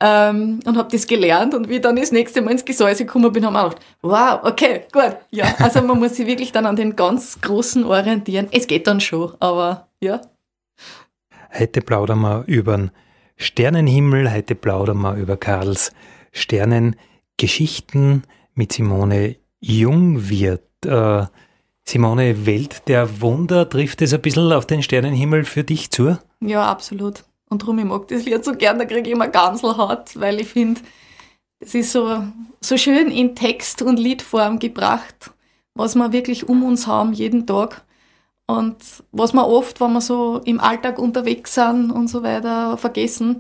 ähm, 0.01 0.59
und 0.65 0.77
habe 0.77 0.89
das 0.91 1.05
gelernt 1.05 1.53
und 1.53 1.69
wie 1.69 1.75
ich 1.75 1.81
dann 1.81 1.95
das 1.95 2.11
nächste 2.11 2.41
Mal 2.41 2.51
ins 2.51 2.65
Gesäuse 2.65 3.05
gekommen 3.05 3.31
bin, 3.31 3.45
haben 3.45 3.53
wir 3.53 3.69
gedacht, 3.69 3.85
wow, 4.01 4.39
okay, 4.43 4.81
gut. 4.91 5.15
Ja, 5.29 5.53
also 5.59 5.81
man 5.83 5.99
muss 5.99 6.15
sich 6.15 6.25
wirklich 6.25 6.51
dann 6.51 6.65
an 6.65 6.75
den 6.75 6.95
ganz 6.95 7.39
Großen 7.39 7.85
orientieren. 7.85 8.47
Es 8.51 8.65
geht 8.65 8.87
dann 8.87 8.99
schon, 8.99 9.33
aber 9.39 9.87
ja. 10.01 10.21
Heute 11.57 11.81
plaudern 11.81 12.21
wir 12.21 12.43
über 12.47 12.77
den 12.77 12.91
Sternenhimmel, 13.35 14.33
heute 14.33 14.55
plaudern 14.55 15.01
wir 15.01 15.15
über 15.15 15.37
Karls 15.37 15.91
Sternengeschichten 16.31 18.23
mit 18.55 18.73
Simone 18.73 19.35
Jungwirth. 19.59 20.85
Äh, 20.85 21.25
Simone, 21.83 22.45
Welt 22.45 22.87
der 22.87 23.21
Wunder, 23.21 23.67
trifft 23.67 24.01
es 24.01 24.13
ein 24.13 24.21
bisschen 24.21 24.51
auf 24.51 24.65
den 24.65 24.81
Sternenhimmel 24.81 25.45
für 25.45 25.63
dich 25.63 25.91
zu? 25.91 26.17
Ja, 26.39 26.69
absolut. 26.69 27.23
Und 27.51 27.61
darum, 27.61 27.79
ich 27.79 27.85
mag 27.85 28.07
das 28.07 28.23
Lied 28.23 28.45
so 28.45 28.53
gern, 28.53 28.79
da 28.79 28.85
kriege 28.85 29.09
ich 29.09 29.13
immer 29.13 29.27
Ganselhaut, 29.27 30.17
weil 30.17 30.39
ich 30.39 30.47
finde, 30.47 30.79
es 31.59 31.75
ist 31.75 31.91
so, 31.91 32.23
so 32.61 32.77
schön 32.77 33.11
in 33.11 33.35
Text 33.35 33.81
und 33.81 33.99
Liedform 33.99 34.57
gebracht, 34.57 35.31
was 35.75 35.95
wir 35.95 36.13
wirklich 36.13 36.47
um 36.47 36.63
uns 36.63 36.87
haben, 36.87 37.11
jeden 37.11 37.45
Tag. 37.45 37.83
Und 38.47 38.77
was 39.11 39.33
wir 39.33 39.45
oft, 39.45 39.81
wenn 39.81 39.91
wir 39.91 39.99
so 39.99 40.39
im 40.45 40.61
Alltag 40.61 40.97
unterwegs 40.97 41.53
sind 41.55 41.91
und 41.91 42.07
so 42.07 42.23
weiter, 42.23 42.77
vergessen, 42.77 43.39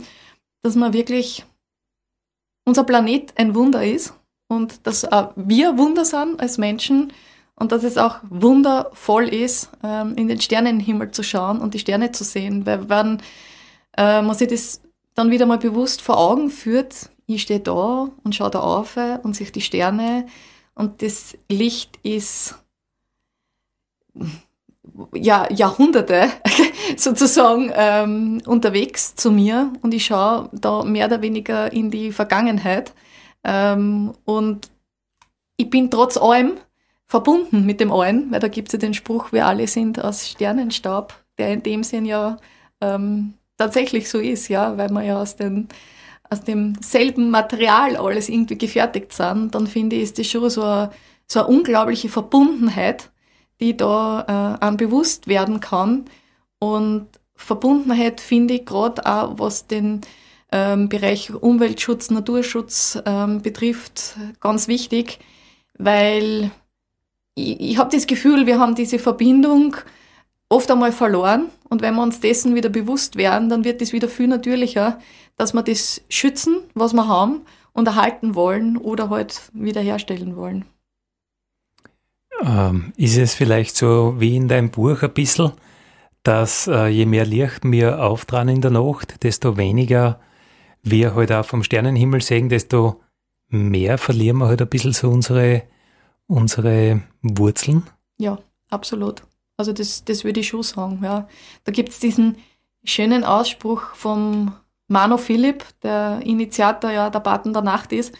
dass 0.61 0.75
man 0.75 0.91
wirklich 0.91 1.45
unser 2.65 2.83
Planet 2.83 3.33
ein 3.37 3.55
Wunder 3.55 3.85
ist 3.85 4.13
und 4.49 4.85
dass 4.85 5.07
wir 5.35 5.77
Wunder 5.77 6.03
sind 6.03 6.41
als 6.41 6.57
Menschen 6.57 7.13
und 7.55 7.71
dass 7.71 7.85
es 7.85 7.97
auch 7.97 8.17
wundervoll 8.29 9.29
ist, 9.29 9.69
ähm, 9.83 10.15
in 10.15 10.27
den 10.27 10.41
Sternenhimmel 10.41 11.11
zu 11.11 11.23
schauen 11.23 11.59
und 11.59 11.73
die 11.73 11.79
Sterne 11.79 12.11
zu 12.11 12.25
sehen. 12.25 12.65
Weil 12.65 12.89
wenn 12.89 13.21
äh, 13.97 14.21
man 14.21 14.35
sich 14.35 14.47
das 14.47 14.81
dann 15.13 15.31
wieder 15.31 15.45
mal 15.45 15.57
bewusst 15.57 16.01
vor 16.01 16.17
Augen 16.17 16.49
führt, 16.49 17.09
ich 17.25 17.43
stehe 17.43 17.59
da 17.59 18.09
und 18.23 18.35
schaue 18.35 18.51
da 18.51 18.59
auf 18.59 18.97
und 19.23 19.35
sehe 19.35 19.51
die 19.51 19.61
Sterne 19.61 20.25
und 20.75 21.01
das 21.01 21.37
Licht 21.49 21.97
ist 22.03 22.55
ja, 25.13 25.47
Jahrhunderte 25.51 26.29
sozusagen 26.97 27.71
ähm, 27.73 28.41
unterwegs 28.45 29.15
zu 29.15 29.31
mir 29.31 29.71
und 29.81 29.93
ich 29.93 30.05
schaue 30.05 30.49
da 30.51 30.83
mehr 30.83 31.07
oder 31.07 31.21
weniger 31.21 31.71
in 31.71 31.91
die 31.91 32.11
Vergangenheit 32.11 32.93
ähm, 33.43 34.13
und 34.25 34.69
ich 35.57 35.69
bin 35.69 35.91
trotz 35.91 36.17
allem 36.17 36.53
verbunden 37.05 37.65
mit 37.65 37.79
dem 37.79 37.91
allen, 37.91 38.31
weil 38.31 38.39
da 38.39 38.47
gibt 38.47 38.69
es 38.69 38.73
ja 38.73 38.79
den 38.79 38.93
Spruch, 38.93 39.31
wir 39.31 39.45
alle 39.45 39.67
sind 39.67 40.03
aus 40.03 40.27
Sternenstaub, 40.29 41.13
der 41.37 41.53
in 41.53 41.63
dem 41.63 41.83
Sinn 41.83 42.05
ja 42.05 42.37
ähm, 42.79 43.33
tatsächlich 43.61 44.09
so 44.09 44.19
ist, 44.19 44.47
ja, 44.47 44.77
weil 44.77 44.89
wir 44.89 45.03
ja 45.03 45.21
aus, 45.21 45.35
den, 45.35 45.67
aus 46.29 46.41
demselben 46.41 47.29
Material 47.29 47.95
alles 47.95 48.27
irgendwie 48.27 48.57
gefertigt 48.57 49.13
sind, 49.13 49.53
dann 49.53 49.67
finde 49.67 49.97
ich, 49.97 50.03
ist 50.03 50.17
das 50.19 50.27
schon 50.27 50.49
so 50.49 50.63
eine, 50.63 50.89
so 51.27 51.41
eine 51.41 51.47
unglaubliche 51.47 52.09
Verbundenheit, 52.09 53.11
die 53.59 53.77
da 53.77 54.57
äh, 54.59 54.71
bewusst 54.75 55.27
werden 55.27 55.59
kann. 55.59 56.05
Und 56.57 57.07
Verbundenheit 57.35 58.19
finde 58.19 58.55
ich 58.55 58.65
gerade 58.65 59.05
auch, 59.05 59.37
was 59.37 59.67
den 59.67 60.01
ähm, 60.51 60.89
Bereich 60.89 61.31
Umweltschutz, 61.31 62.09
Naturschutz 62.09 62.99
ähm, 63.05 63.43
betrifft, 63.43 64.15
ganz 64.39 64.67
wichtig, 64.67 65.19
weil 65.77 66.49
ich, 67.35 67.59
ich 67.59 67.77
habe 67.77 67.95
das 67.95 68.07
Gefühl, 68.07 68.47
wir 68.47 68.59
haben 68.59 68.73
diese 68.73 68.97
Verbindung 68.97 69.77
oft 70.51 70.69
einmal 70.69 70.91
verloren. 70.91 71.49
Und 71.69 71.81
wenn 71.81 71.95
wir 71.95 72.03
uns 72.03 72.19
dessen 72.19 72.55
wieder 72.55 72.69
bewusst 72.69 73.15
werden, 73.15 73.49
dann 73.49 73.63
wird 73.63 73.81
es 73.81 73.93
wieder 73.93 74.09
viel 74.09 74.27
natürlicher, 74.27 74.99
dass 75.37 75.53
wir 75.53 75.63
das 75.63 76.01
schützen, 76.09 76.57
was 76.73 76.93
wir 76.93 77.07
haben 77.07 77.41
und 77.73 77.87
erhalten 77.87 78.35
wollen 78.35 78.77
oder 78.77 79.09
halt 79.09 79.49
wiederherstellen 79.53 80.35
wollen. 80.35 80.65
Ähm, 82.43 82.91
ist 82.97 83.17
es 83.17 83.33
vielleicht 83.33 83.77
so 83.77 84.15
wie 84.17 84.35
in 84.35 84.47
deinem 84.47 84.71
Buch 84.71 85.01
ein 85.03 85.13
bisschen, 85.13 85.53
dass 86.23 86.67
äh, 86.67 86.87
je 86.87 87.05
mehr 87.05 87.25
Licht 87.25 87.61
wir 87.63 88.03
auftragen 88.03 88.49
in 88.49 88.61
der 88.61 88.71
Nacht, 88.71 89.23
desto 89.23 89.57
weniger 89.57 90.19
wir 90.83 91.15
halt 91.15 91.31
auch 91.31 91.45
vom 91.45 91.63
Sternenhimmel 91.63 92.21
sehen, 92.21 92.49
desto 92.49 93.01
mehr 93.47 93.97
verlieren 93.97 94.37
wir 94.39 94.47
halt 94.47 94.61
ein 94.61 94.67
bisschen 94.67 94.93
so 94.93 95.09
unsere, 95.09 95.63
unsere 96.27 97.01
Wurzeln? 97.21 97.83
Ja, 98.17 98.39
absolut. 98.69 99.23
Also 99.61 99.73
das, 99.73 100.03
das 100.03 100.23
würde 100.23 100.39
ich 100.39 100.47
schon 100.47 100.63
sagen. 100.63 101.01
Ja. 101.03 101.27
Da 101.65 101.71
gibt 101.71 101.89
es 101.89 101.99
diesen 101.99 102.37
schönen 102.83 103.23
Ausspruch 103.23 103.93
vom 103.93 104.53
Mano 104.87 105.17
Philipp, 105.17 105.63
der 105.83 106.19
Initiator 106.23 106.89
ja 106.89 107.11
der 107.11 107.19
Baten 107.19 107.53
der 107.53 107.61
Nacht 107.61 107.93
ist. 107.93 108.11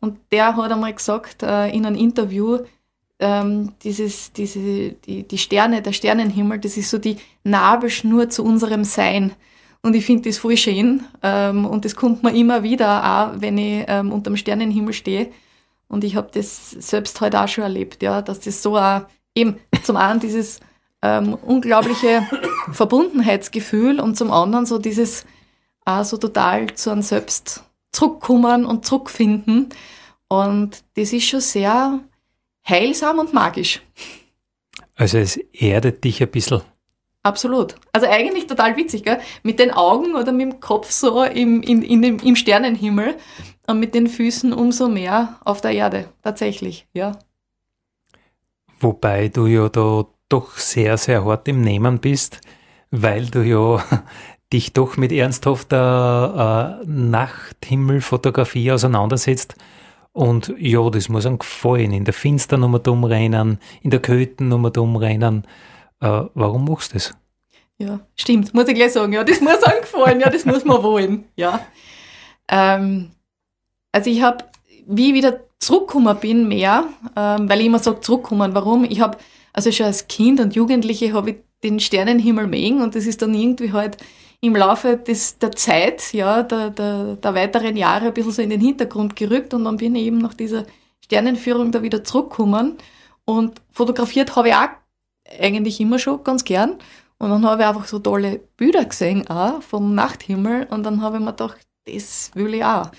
Und 0.00 0.18
der 0.32 0.56
hat 0.56 0.72
einmal 0.72 0.92
gesagt 0.92 1.44
äh, 1.44 1.68
in 1.68 1.86
einem 1.86 1.94
Interview, 1.94 2.58
ähm, 3.20 3.74
dieses, 3.84 4.32
diese, 4.32 4.90
die, 4.90 5.22
die 5.22 5.38
Sterne, 5.38 5.82
der 5.82 5.92
Sternenhimmel, 5.92 6.58
das 6.58 6.76
ist 6.76 6.90
so 6.90 6.98
die 6.98 7.18
Nabelschnur 7.44 8.28
zu 8.28 8.44
unserem 8.44 8.82
Sein. 8.82 9.32
Und 9.82 9.94
ich 9.94 10.04
finde 10.04 10.28
das 10.28 10.38
voll 10.38 10.56
schön. 10.56 11.04
Ähm, 11.22 11.64
und 11.64 11.84
das 11.84 11.94
kommt 11.94 12.24
mir 12.24 12.34
immer 12.34 12.64
wieder, 12.64 13.04
auch 13.04 13.40
wenn 13.40 13.56
ich 13.56 13.84
ähm, 13.86 14.10
unter 14.10 14.30
dem 14.32 14.36
Sternenhimmel 14.36 14.94
stehe. 14.94 15.30
Und 15.86 16.02
ich 16.02 16.16
habe 16.16 16.30
das 16.34 16.70
selbst 16.72 17.20
heute 17.20 17.40
auch 17.40 17.46
schon 17.46 17.62
erlebt, 17.62 18.02
ja, 18.02 18.20
dass 18.20 18.40
das 18.40 18.60
so 18.60 18.76
auch 18.76 19.02
eben 19.36 19.58
zum 19.84 19.96
einen 19.96 20.20
dieses 20.20 20.60
ähm, 21.02 21.34
unglaubliche 21.34 22.26
Verbundenheitsgefühl 22.72 24.00
und 24.00 24.16
zum 24.16 24.30
anderen 24.30 24.66
so 24.66 24.78
dieses 24.78 25.26
auch 25.84 26.04
so 26.04 26.16
total 26.16 26.72
zu 26.74 26.90
einem 26.90 27.02
selbst 27.02 27.64
zurückkommen 27.90 28.64
und 28.64 28.86
zurückfinden. 28.86 29.68
Und 30.28 30.84
das 30.94 31.12
ist 31.12 31.24
schon 31.24 31.40
sehr 31.40 32.00
heilsam 32.66 33.18
und 33.18 33.34
magisch. 33.34 33.82
Also 34.94 35.18
es 35.18 35.36
erdet 35.52 36.04
dich 36.04 36.22
ein 36.22 36.30
bisschen. 36.30 36.62
Absolut. 37.24 37.76
Also 37.92 38.08
eigentlich 38.08 38.46
total 38.46 38.76
witzig, 38.76 39.04
gell? 39.04 39.20
Mit 39.42 39.58
den 39.58 39.70
Augen 39.70 40.14
oder 40.14 40.32
mit 40.32 40.52
dem 40.52 40.60
Kopf 40.60 40.90
so 40.90 41.22
im, 41.22 41.62
in, 41.62 41.82
in 41.82 42.02
dem, 42.02 42.18
im 42.18 42.34
Sternenhimmel 42.34 43.14
und 43.66 43.78
mit 43.78 43.94
den 43.94 44.08
Füßen 44.08 44.52
umso 44.52 44.88
mehr 44.88 45.38
auf 45.44 45.60
der 45.60 45.72
Erde. 45.72 46.08
Tatsächlich, 46.22 46.88
ja. 46.92 47.18
Wobei 48.80 49.28
du 49.28 49.46
ja 49.46 49.68
da 49.68 50.04
doch 50.32 50.56
sehr, 50.56 50.96
sehr 50.96 51.24
hart 51.24 51.46
im 51.48 51.60
Nehmen 51.60 51.98
bist, 51.98 52.40
weil 52.90 53.26
du 53.26 53.42
ja 53.42 53.84
dich 54.52 54.72
doch 54.72 54.96
mit 54.96 55.12
ernsthafter 55.12 56.80
äh, 56.82 56.86
Nachthimmelfotografie 56.86 58.72
auseinandersetzt. 58.72 59.54
Und 60.12 60.52
ja, 60.58 60.88
das 60.90 61.08
muss 61.08 61.24
einem 61.24 61.38
gefallen. 61.38 61.92
In 61.92 62.04
der 62.04 62.14
Finster 62.14 62.58
nochmal 62.58 62.80
dumm 62.80 63.04
rennen, 63.04 63.58
in 63.82 63.90
der 63.90 64.00
Köten 64.00 64.48
nochmal 64.48 64.70
dumm 64.70 64.96
rennen. 64.96 65.44
Äh, 66.00 66.24
warum 66.34 66.66
machst 66.66 66.92
du 66.92 66.94
das? 66.94 67.14
Ja, 67.78 68.00
stimmt, 68.14 68.52
muss 68.54 68.68
ich 68.68 68.74
gleich 68.74 68.92
sagen. 68.92 69.12
Ja, 69.12 69.24
das 69.24 69.40
muss 69.40 69.62
einem 69.62 69.80
gefallen, 69.80 70.20
ja, 70.20 70.30
das 70.30 70.44
muss 70.44 70.64
man 70.64 70.82
wollen. 70.82 71.24
Ja. 71.36 71.60
Ähm, 72.48 73.10
also 73.90 74.10
ich 74.10 74.22
habe, 74.22 74.44
wie 74.86 75.08
ich 75.08 75.14
wieder 75.14 75.40
zurückgekommen 75.58 76.16
bin, 76.18 76.48
mehr, 76.48 76.84
ähm, 77.16 77.48
weil 77.48 77.60
ich 77.60 77.66
immer 77.66 77.78
sage, 77.78 78.00
zurückkommen, 78.00 78.54
warum? 78.54 78.84
Ich 78.84 79.00
habe 79.00 79.16
also 79.52 79.70
schon 79.70 79.86
als 79.86 80.08
Kind 80.08 80.40
und 80.40 80.54
Jugendliche 80.54 81.12
habe 81.12 81.30
ich 81.30 81.36
den 81.62 81.80
Sternenhimmel 81.80 82.46
mögen 82.46 82.82
und 82.82 82.94
das 82.94 83.06
ist 83.06 83.22
dann 83.22 83.34
irgendwie 83.34 83.72
halt 83.72 83.96
im 84.40 84.56
Laufe 84.56 84.96
des, 84.96 85.38
der 85.38 85.52
Zeit, 85.52 86.12
ja, 86.12 86.42
der, 86.42 86.70
der, 86.70 87.16
der 87.16 87.34
weiteren 87.34 87.76
Jahre 87.76 88.06
ein 88.06 88.14
bisschen 88.14 88.32
so 88.32 88.42
in 88.42 88.50
den 88.50 88.60
Hintergrund 88.60 89.14
gerückt 89.14 89.54
und 89.54 89.64
dann 89.64 89.76
bin 89.76 89.94
ich 89.94 90.04
eben 90.04 90.18
nach 90.18 90.34
dieser 90.34 90.64
Sternenführung 91.04 91.70
da 91.70 91.82
wieder 91.82 92.02
zurückgekommen. 92.02 92.76
Und 93.24 93.60
fotografiert 93.70 94.34
habe 94.34 94.48
ich 94.48 94.54
auch 94.54 94.68
eigentlich 95.40 95.80
immer 95.80 95.98
schon 95.98 96.24
ganz 96.24 96.42
gern. 96.44 96.78
Und 97.18 97.30
dann 97.30 97.46
habe 97.46 97.62
ich 97.62 97.68
einfach 97.68 97.86
so 97.86 97.98
tolle 97.98 98.40
Bilder 98.56 98.84
gesehen 98.84 99.28
auch 99.28 99.62
vom 99.62 99.94
Nachthimmel. 99.94 100.66
Und 100.70 100.82
dann 100.82 101.02
habe 101.02 101.18
ich 101.18 101.22
mir 101.22 101.30
gedacht, 101.30 101.60
das 101.86 102.30
will 102.34 102.54
ich 102.54 102.64
auch. 102.64 102.90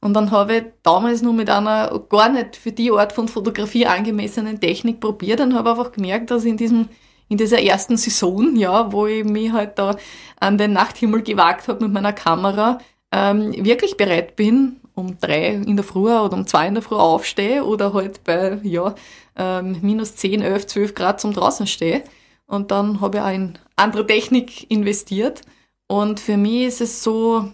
Und 0.00 0.14
dann 0.14 0.30
habe 0.30 0.56
ich 0.56 0.64
damals 0.82 1.22
nur 1.22 1.34
mit 1.34 1.50
einer 1.50 2.00
gar 2.08 2.30
nicht 2.30 2.56
für 2.56 2.72
die 2.72 2.90
Art 2.90 3.12
von 3.12 3.28
Fotografie 3.28 3.86
angemessenen 3.86 4.60
Technik 4.60 5.00
probiert 5.00 5.40
und 5.40 5.54
habe 5.54 5.70
einfach 5.70 5.92
gemerkt, 5.92 6.30
dass 6.30 6.44
in 6.44 6.56
diesem 6.56 6.88
in 7.28 7.38
dieser 7.38 7.62
ersten 7.62 7.96
Saison, 7.96 8.56
ja, 8.56 8.92
wo 8.92 9.06
ich 9.06 9.24
mich 9.24 9.52
halt 9.52 9.78
da 9.78 9.96
an 10.40 10.58
den 10.58 10.72
Nachthimmel 10.72 11.22
gewagt 11.22 11.68
habe 11.68 11.84
mit 11.84 11.92
meiner 11.92 12.12
Kamera, 12.12 12.78
ähm, 13.12 13.52
wirklich 13.64 13.96
bereit 13.96 14.34
bin, 14.34 14.80
um 14.94 15.18
drei 15.20 15.54
in 15.54 15.76
der 15.76 15.84
Früh 15.84 16.12
oder 16.12 16.32
um 16.32 16.46
zwei 16.46 16.66
in 16.66 16.74
der 16.74 16.82
Früh 16.82 16.96
aufstehe 16.96 17.64
oder 17.64 17.92
halt 17.94 18.24
bei 18.24 18.58
ja, 18.64 18.96
ähm, 19.36 19.78
minus 19.80 20.16
10, 20.16 20.42
11, 20.42 20.66
12 20.66 20.94
Grad 20.94 21.20
zum 21.20 21.32
draußen 21.32 21.68
stehe. 21.68 22.02
Und 22.46 22.72
dann 22.72 23.00
habe 23.00 23.18
ich 23.18 23.22
auch 23.22 23.32
in 23.32 23.58
andere 23.76 24.06
Technik 24.06 24.68
investiert. 24.70 25.42
Und 25.86 26.18
für 26.18 26.36
mich 26.36 26.64
ist 26.64 26.80
es 26.80 27.02
so, 27.04 27.48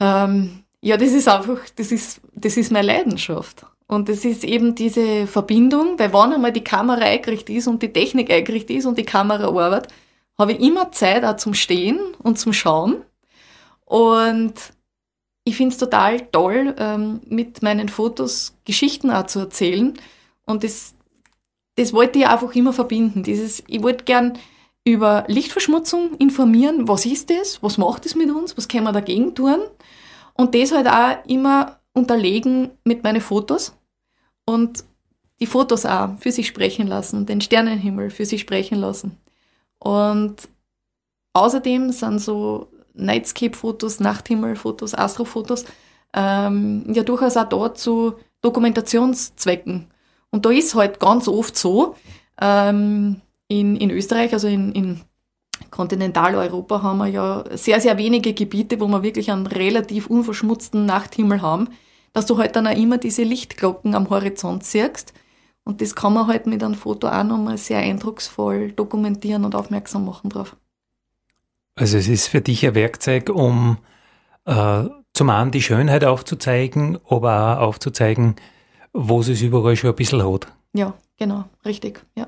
ähm, 0.00 0.64
ja, 0.80 0.96
das 0.96 1.12
ist 1.12 1.28
einfach, 1.28 1.58
das 1.76 1.92
ist, 1.92 2.20
das 2.34 2.56
ist 2.56 2.70
meine 2.72 2.86
Leidenschaft. 2.86 3.66
Und 3.86 4.08
das 4.08 4.24
ist 4.24 4.44
eben 4.44 4.74
diese 4.74 5.26
Verbindung, 5.26 5.98
weil 5.98 6.12
wann 6.12 6.32
einmal 6.32 6.52
die 6.52 6.62
Kamera 6.64 7.00
eingerichtet 7.00 7.56
ist 7.56 7.68
und 7.68 7.82
die 7.82 7.92
Technik 7.92 8.30
eingerichtet 8.30 8.76
ist 8.76 8.86
und 8.86 8.98
die 8.98 9.04
Kamera 9.04 9.46
arbeitet, 9.48 9.92
habe 10.38 10.52
ich 10.52 10.60
immer 10.60 10.92
Zeit 10.92 11.24
auch 11.24 11.36
zum 11.36 11.54
Stehen 11.54 11.98
und 12.22 12.38
zum 12.38 12.52
Schauen. 12.52 13.02
Und 13.86 14.54
ich 15.44 15.56
finde 15.56 15.72
es 15.72 15.78
total 15.78 16.20
toll, 16.20 16.74
ähm, 16.78 17.20
mit 17.26 17.62
meinen 17.62 17.88
Fotos 17.88 18.54
Geschichten 18.66 19.10
auch 19.10 19.26
zu 19.26 19.40
erzählen. 19.40 19.94
Und 20.44 20.62
das, 20.64 20.94
das 21.76 21.94
wollte 21.94 22.18
ich 22.18 22.26
einfach 22.26 22.54
immer 22.54 22.74
verbinden. 22.74 23.22
Dieses, 23.22 23.64
ich 23.66 23.82
wollte 23.82 24.04
gern 24.04 24.38
über 24.84 25.24
Lichtverschmutzung 25.26 26.14
informieren. 26.18 26.88
Was 26.88 27.06
ist 27.06 27.30
das? 27.30 27.62
Was 27.62 27.78
macht 27.78 28.04
es 28.04 28.14
mit 28.14 28.30
uns? 28.30 28.56
Was 28.56 28.68
können 28.68 28.84
wir 28.84 28.92
dagegen 28.92 29.34
tun? 29.34 29.60
Und 30.38 30.54
das 30.54 30.72
halt 30.72 30.86
auch 30.88 31.24
immer 31.26 31.80
unterlegen 31.92 32.70
mit 32.84 33.02
meinen 33.02 33.20
Fotos 33.20 33.76
und 34.46 34.84
die 35.40 35.46
Fotos 35.46 35.84
auch 35.84 36.16
für 36.18 36.32
sich 36.32 36.46
sprechen 36.46 36.86
lassen, 36.86 37.26
den 37.26 37.40
Sternenhimmel 37.40 38.10
für 38.10 38.24
sich 38.24 38.40
sprechen 38.40 38.78
lassen. 38.78 39.18
Und 39.78 40.36
außerdem 41.32 41.92
sind 41.92 42.20
so 42.20 42.68
Nightscape-Fotos, 42.94 44.00
Nachthimmelfotos, 44.00 44.94
Astrofotos 44.94 45.64
ähm, 46.14 46.84
ja 46.92 47.02
durchaus 47.02 47.36
auch 47.36 47.48
da 47.48 47.74
zu 47.74 48.14
Dokumentationszwecken. 48.40 49.88
Und 50.30 50.46
da 50.46 50.50
ist 50.50 50.74
halt 50.74 51.00
ganz 51.00 51.28
oft 51.28 51.56
so, 51.56 51.96
ähm, 52.40 53.20
in, 53.48 53.76
in 53.76 53.90
Österreich, 53.90 54.32
also 54.32 54.46
in, 54.46 54.72
in 54.72 55.00
Kontinentaleuropa 55.70 56.82
haben 56.82 56.98
wir 56.98 57.06
ja 57.06 57.44
sehr, 57.52 57.80
sehr 57.80 57.98
wenige 57.98 58.32
Gebiete, 58.32 58.80
wo 58.80 58.86
wir 58.88 59.02
wirklich 59.02 59.30
einen 59.30 59.46
relativ 59.46 60.08
unverschmutzten 60.08 60.86
Nachthimmel 60.86 61.42
haben. 61.42 61.68
dass 62.14 62.26
du 62.26 62.38
halt 62.38 62.56
dann 62.56 62.66
auch 62.66 62.76
immer 62.76 62.98
diese 62.98 63.22
Lichtglocken 63.22 63.94
am 63.94 64.08
Horizont 64.10 64.64
siehst. 64.64 65.12
Und 65.62 65.82
das 65.82 65.94
kann 65.94 66.14
man 66.14 66.26
halt 66.26 66.46
mit 66.46 66.64
einem 66.64 66.74
Foto 66.74 67.06
auch 67.06 67.22
nochmal 67.22 67.58
sehr 67.58 67.78
eindrucksvoll 67.78 68.72
dokumentieren 68.72 69.44
und 69.44 69.54
aufmerksam 69.54 70.06
machen 70.06 70.30
drauf. 70.30 70.56
Also 71.74 71.98
es 71.98 72.08
ist 72.08 72.26
für 72.26 72.40
dich 72.40 72.66
ein 72.66 72.74
Werkzeug, 72.74 73.28
um 73.28 73.76
äh, 74.46 74.84
zum 75.12 75.30
einen 75.30 75.50
die 75.50 75.62
Schönheit 75.62 76.04
aufzuzeigen, 76.04 76.98
aber 77.08 77.60
auch 77.60 77.68
aufzuzeigen, 77.68 78.36
wo 78.92 79.20
es 79.20 79.28
überall 79.42 79.76
schon 79.76 79.90
ein 79.90 79.96
bisschen 79.96 80.24
hat. 80.24 80.48
Ja, 80.72 80.94
genau, 81.18 81.44
richtig, 81.64 82.00
ja. 82.16 82.26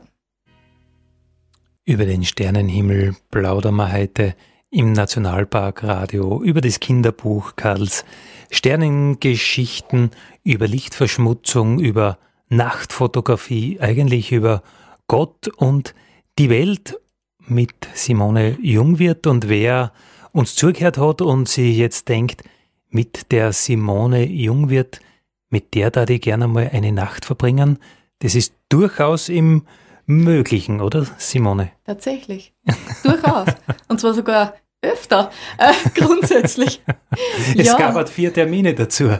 Über 1.91 2.07
den 2.07 2.23
Sternenhimmel 2.23 3.17
plaudern 3.33 3.75
wir 3.75 3.93
heute 3.93 4.37
im 4.71 4.93
Nationalpark 4.93 5.83
Radio 5.83 6.41
über 6.41 6.61
das 6.61 6.79
Kinderbuch 6.79 7.57
Karls 7.57 8.05
Sternengeschichten, 8.49 10.13
über 10.45 10.69
Lichtverschmutzung, 10.69 11.81
über 11.81 12.19
Nachtfotografie, 12.49 13.81
eigentlich 13.81 14.31
über 14.31 14.63
Gott 15.09 15.49
und 15.49 15.97
die 16.39 16.49
Welt 16.49 16.97
mit 17.41 17.89
Simone 17.93 18.57
Jungwirth 18.63 19.27
und 19.27 19.49
wer 19.49 19.93
uns 20.31 20.55
zugehört 20.55 20.97
hat 20.97 21.23
und 21.23 21.49
sich 21.49 21.77
jetzt 21.77 22.09
denkt, 22.09 22.45
mit 22.89 23.33
der 23.33 23.53
Simone 23.53 24.27
Jungwirth, 24.27 25.01
mit 25.49 25.75
der 25.75 25.91
da 25.91 26.07
die 26.07 26.21
gerne 26.21 26.47
mal 26.47 26.71
eine 26.73 26.93
Nacht 26.93 27.25
verbringen, 27.25 27.81
das 28.21 28.37
ist 28.37 28.55
durchaus 28.69 29.29
im 29.29 29.65
Möglichen, 30.11 30.81
oder 30.81 31.07
Simone? 31.19 31.71
Tatsächlich. 31.85 32.53
Durchaus. 33.05 33.49
Und 33.89 34.01
zwar 34.01 34.13
sogar 34.13 34.55
öfter, 34.83 35.31
äh, 35.59 35.73
grundsätzlich. 35.95 36.83
es 37.57 37.67
ja. 37.67 37.77
gab 37.77 37.95
halt 37.95 38.09
vier 38.09 38.33
Termine 38.33 38.75
dazu. 38.75 39.11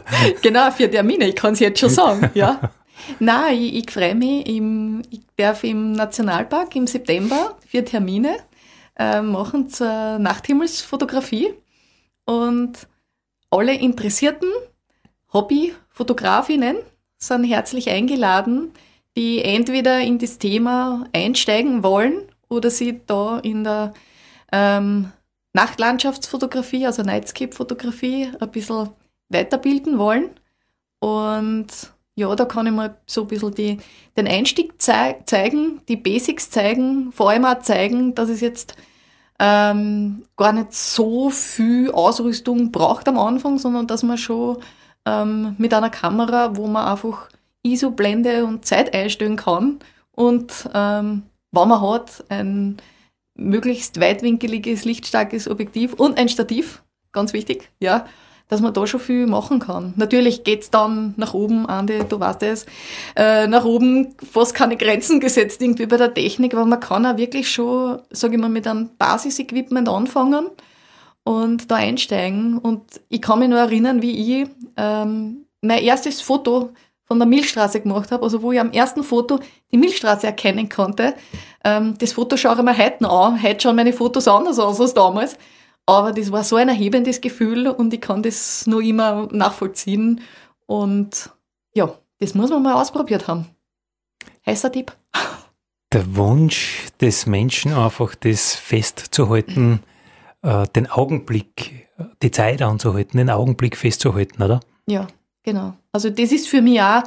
Genau, 0.41 0.69
vier 0.71 0.91
Termine, 0.91 1.29
ich 1.29 1.35
kann 1.35 1.53
es 1.53 1.59
jetzt 1.59 1.79
schon 1.79 1.89
sagen, 1.89 2.29
ja. 2.33 2.71
Nein, 3.19 3.57
ich, 3.57 3.75
ich 3.75 3.91
freue 3.91 4.15
mich, 4.15 4.47
im, 4.47 5.01
ich 5.09 5.21
darf 5.37 5.63
im 5.63 5.93
Nationalpark 5.93 6.75
im 6.75 6.87
September 6.87 7.57
vier 7.65 7.85
Termine 7.85 8.37
äh, 8.97 9.21
machen 9.21 9.69
zur 9.69 10.19
Nachthimmelsfotografie 10.19 11.53
und 12.25 12.87
alle 13.49 13.75
Interessierten, 13.75 14.49
Hobbyfotografinnen, 15.31 16.77
sind 17.17 17.43
herzlich 17.45 17.89
eingeladen, 17.89 18.73
die 19.17 19.43
entweder 19.43 19.99
in 19.99 20.17
das 20.19 20.37
Thema 20.37 21.05
einsteigen 21.13 21.83
wollen 21.83 22.23
oder 22.49 22.69
sie 22.69 23.01
da 23.05 23.39
in 23.39 23.63
der 23.63 23.93
ähm, 24.51 25.11
Nachtlandschaftsfotografie, 25.53 26.85
also 26.85 27.01
Nightscape-Fotografie, 27.03 28.31
ein 28.39 28.51
bisschen 28.51 28.89
weiterbilden 29.29 29.97
wollen. 29.97 30.31
Und 30.99 31.67
ja, 32.15 32.35
da 32.35 32.45
kann 32.45 32.67
ich 32.67 32.73
mal 32.73 32.97
so 33.05 33.21
ein 33.21 33.27
bisschen 33.27 33.55
die, 33.55 33.77
den 34.17 34.27
Einstieg 34.27 34.81
zei 34.81 35.21
zeigen, 35.25 35.81
die 35.87 35.95
Basics 35.95 36.49
zeigen, 36.49 37.11
vor 37.11 37.29
allem 37.29 37.45
auch 37.45 37.59
zeigen, 37.59 38.15
dass 38.15 38.29
es 38.29 38.41
jetzt 38.41 38.75
ähm, 39.39 40.23
gar 40.37 40.53
nicht 40.53 40.73
so 40.73 41.29
viel 41.31 41.91
Ausrüstung 41.91 42.71
braucht 42.71 43.07
am 43.07 43.17
Anfang, 43.17 43.57
sondern 43.57 43.87
dass 43.87 44.03
man 44.03 44.17
schon 44.17 44.57
ähm, 45.05 45.55
mit 45.57 45.73
einer 45.73 45.89
Kamera, 45.89 46.55
wo 46.55 46.67
man 46.67 46.87
einfach 46.87 47.29
ISO-Blende 47.63 48.45
und 48.45 48.65
Zeit 48.65 48.93
einstellen 48.93 49.35
kann 49.35 49.79
und 50.11 50.69
ähm, 50.73 51.23
wenn 51.51 51.67
man 51.67 51.81
hat, 51.81 52.23
ein 52.29 52.77
möglichst 53.35 53.99
weitwinkeliges, 53.99 54.85
lichtstarkes 54.85 55.47
Objektiv 55.49 55.93
und 55.93 56.17
ein 56.17 56.29
Stativ, 56.29 56.83
ganz 57.11 57.33
wichtig, 57.33 57.69
ja, 57.79 58.05
dass 58.47 58.59
man 58.59 58.73
da 58.73 58.85
schon 58.85 58.99
viel 58.99 59.27
machen 59.27 59.59
kann. 59.59 59.93
Natürlich 59.95 60.43
geht's 60.43 60.69
dann 60.69 61.13
nach 61.15 61.33
oben, 61.33 61.65
Andi, 61.67 62.03
du 62.07 62.19
weißt 62.19 62.43
es, 62.43 62.65
äh, 63.15 63.47
nach 63.47 63.63
oben 63.63 64.13
fast 64.29 64.53
keine 64.53 64.75
Grenzen 64.75 65.21
gesetzt 65.21 65.61
irgendwie 65.61 65.85
bei 65.85 65.95
der 65.95 66.13
Technik, 66.13 66.53
aber 66.53 66.65
man 66.65 66.81
kann 66.81 67.05
auch 67.05 67.17
wirklich 67.17 67.49
schon, 67.49 68.01
sage 68.09 68.35
ich 68.35 68.41
mal, 68.41 68.49
mit 68.49 68.67
einem 68.67 68.89
Basisequipment 68.97 69.87
anfangen 69.87 70.47
und 71.23 71.71
da 71.71 71.75
einsteigen. 71.75 72.57
Und 72.57 72.99
ich 73.07 73.21
kann 73.21 73.39
mich 73.39 73.47
nur 73.47 73.59
erinnern, 73.59 74.01
wie 74.01 74.41
ich 74.41 74.49
ähm, 74.75 75.45
mein 75.61 75.83
erstes 75.83 76.19
Foto 76.19 76.71
von 77.11 77.19
der 77.19 77.27
Milchstraße 77.27 77.81
gemacht 77.81 78.09
habe, 78.09 78.23
also 78.23 78.41
wo 78.41 78.53
ich 78.53 78.59
am 78.61 78.71
ersten 78.71 79.03
Foto 79.03 79.41
die 79.69 79.75
Milchstraße 79.75 80.25
erkennen 80.25 80.69
konnte. 80.69 81.13
Ähm, 81.61 81.97
das 81.97 82.13
Foto 82.13 82.37
schaue 82.37 82.55
ich 82.55 82.61
mir 82.61 82.77
heute 82.77 83.03
noch 83.03 83.25
an. 83.25 83.43
Heute 83.43 83.63
schauen 83.63 83.75
meine 83.75 83.91
Fotos 83.91 84.29
anders 84.29 84.59
aus 84.59 84.79
als 84.79 84.93
damals. 84.93 85.37
Aber 85.85 86.13
das 86.13 86.31
war 86.31 86.45
so 86.45 86.55
ein 86.55 86.69
erhebendes 86.69 87.19
Gefühl 87.19 87.67
und 87.67 87.93
ich 87.93 87.99
kann 87.99 88.23
das 88.23 88.65
noch 88.65 88.79
immer 88.79 89.27
nachvollziehen. 89.29 90.21
Und 90.67 91.31
ja, 91.73 91.93
das 92.21 92.33
muss 92.33 92.49
man 92.49 92.63
mal 92.63 92.75
ausprobiert 92.81 93.27
haben. 93.27 93.47
Heißer 94.45 94.71
Tipp. 94.71 94.95
Der 95.91 96.15
Wunsch 96.15 96.85
des 97.01 97.25
Menschen, 97.25 97.73
einfach 97.73 98.15
das 98.15 98.55
festzuhalten, 98.55 99.83
äh, 100.43 100.65
den 100.77 100.89
Augenblick, 100.89 101.89
die 102.21 102.31
Zeit 102.31 102.61
anzuhalten, 102.61 103.17
den 103.17 103.29
Augenblick 103.29 103.75
festzuhalten, 103.75 104.41
oder? 104.41 104.61
Ja, 104.87 105.07
genau. 105.43 105.73
Also 105.91 106.09
das 106.09 106.31
ist 106.31 106.47
für 106.47 106.61
mich 106.61 106.81
auch 106.81 107.03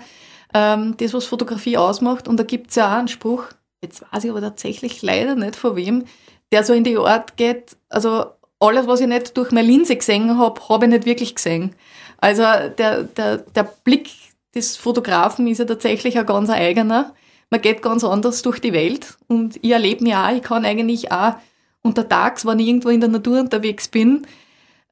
ähm, 0.53 0.97
das, 0.97 1.15
was 1.15 1.25
Fotografie 1.25 1.77
ausmacht. 1.77 2.29
Und 2.29 2.39
da 2.39 2.45
gibt 2.45 2.71
es 2.71 2.77
ja 2.77 2.93
auch 2.93 2.99
einen 2.99 3.09
Spruch, 3.09 3.45
jetzt 3.83 4.05
weiß 4.13 4.25
ich 4.25 4.31
aber 4.31 4.41
tatsächlich 4.41 5.03
leider 5.03 5.35
nicht 5.35 5.57
von 5.57 5.77
wem, 5.77 6.05
der 6.53 6.65
so 6.65 6.73
in 6.73 6.85
die 6.85 6.97
Art 6.97 7.37
geht, 7.37 7.77
also 7.89 8.27
alles, 8.61 8.87
was 8.87 9.01
ich 9.01 9.09
nicht 9.09 9.37
durch 9.37 9.51
meine 9.51 9.67
Linse 9.67 9.97
gesehen 9.97 10.39
habe, 10.39 10.69
habe 10.69 10.87
ich 10.87 10.91
nicht 10.91 11.07
wirklich 11.07 11.35
gesehen. 11.35 11.75
Also 12.19 12.43
der, 12.43 13.03
der, 13.03 13.39
der 13.39 13.65
Blick 13.65 14.11
des 14.55 14.77
Fotografen 14.77 15.47
ist 15.47 15.59
ja 15.59 15.65
tatsächlich 15.65 16.19
ein 16.19 16.27
ganz 16.27 16.49
eigener. 16.49 17.13
Man 17.51 17.61
geht 17.61 17.83
ganz 17.83 18.05
anders 18.05 18.43
durch 18.43 18.61
die 18.61 18.73
Welt 18.73 19.17
und 19.27 19.57
ich 19.63 19.71
erlebe 19.71 20.03
mich 20.05 20.15
auch, 20.15 20.31
ich 20.31 20.43
kann 20.43 20.65
eigentlich 20.65 21.13
auch 21.13 21.35
untertags, 21.83 22.47
wenn 22.47 22.59
ich 22.59 22.69
irgendwo 22.69 22.89
in 22.89 23.01
der 23.01 23.11
Natur 23.11 23.41
unterwegs 23.41 23.89
bin, 23.89 24.27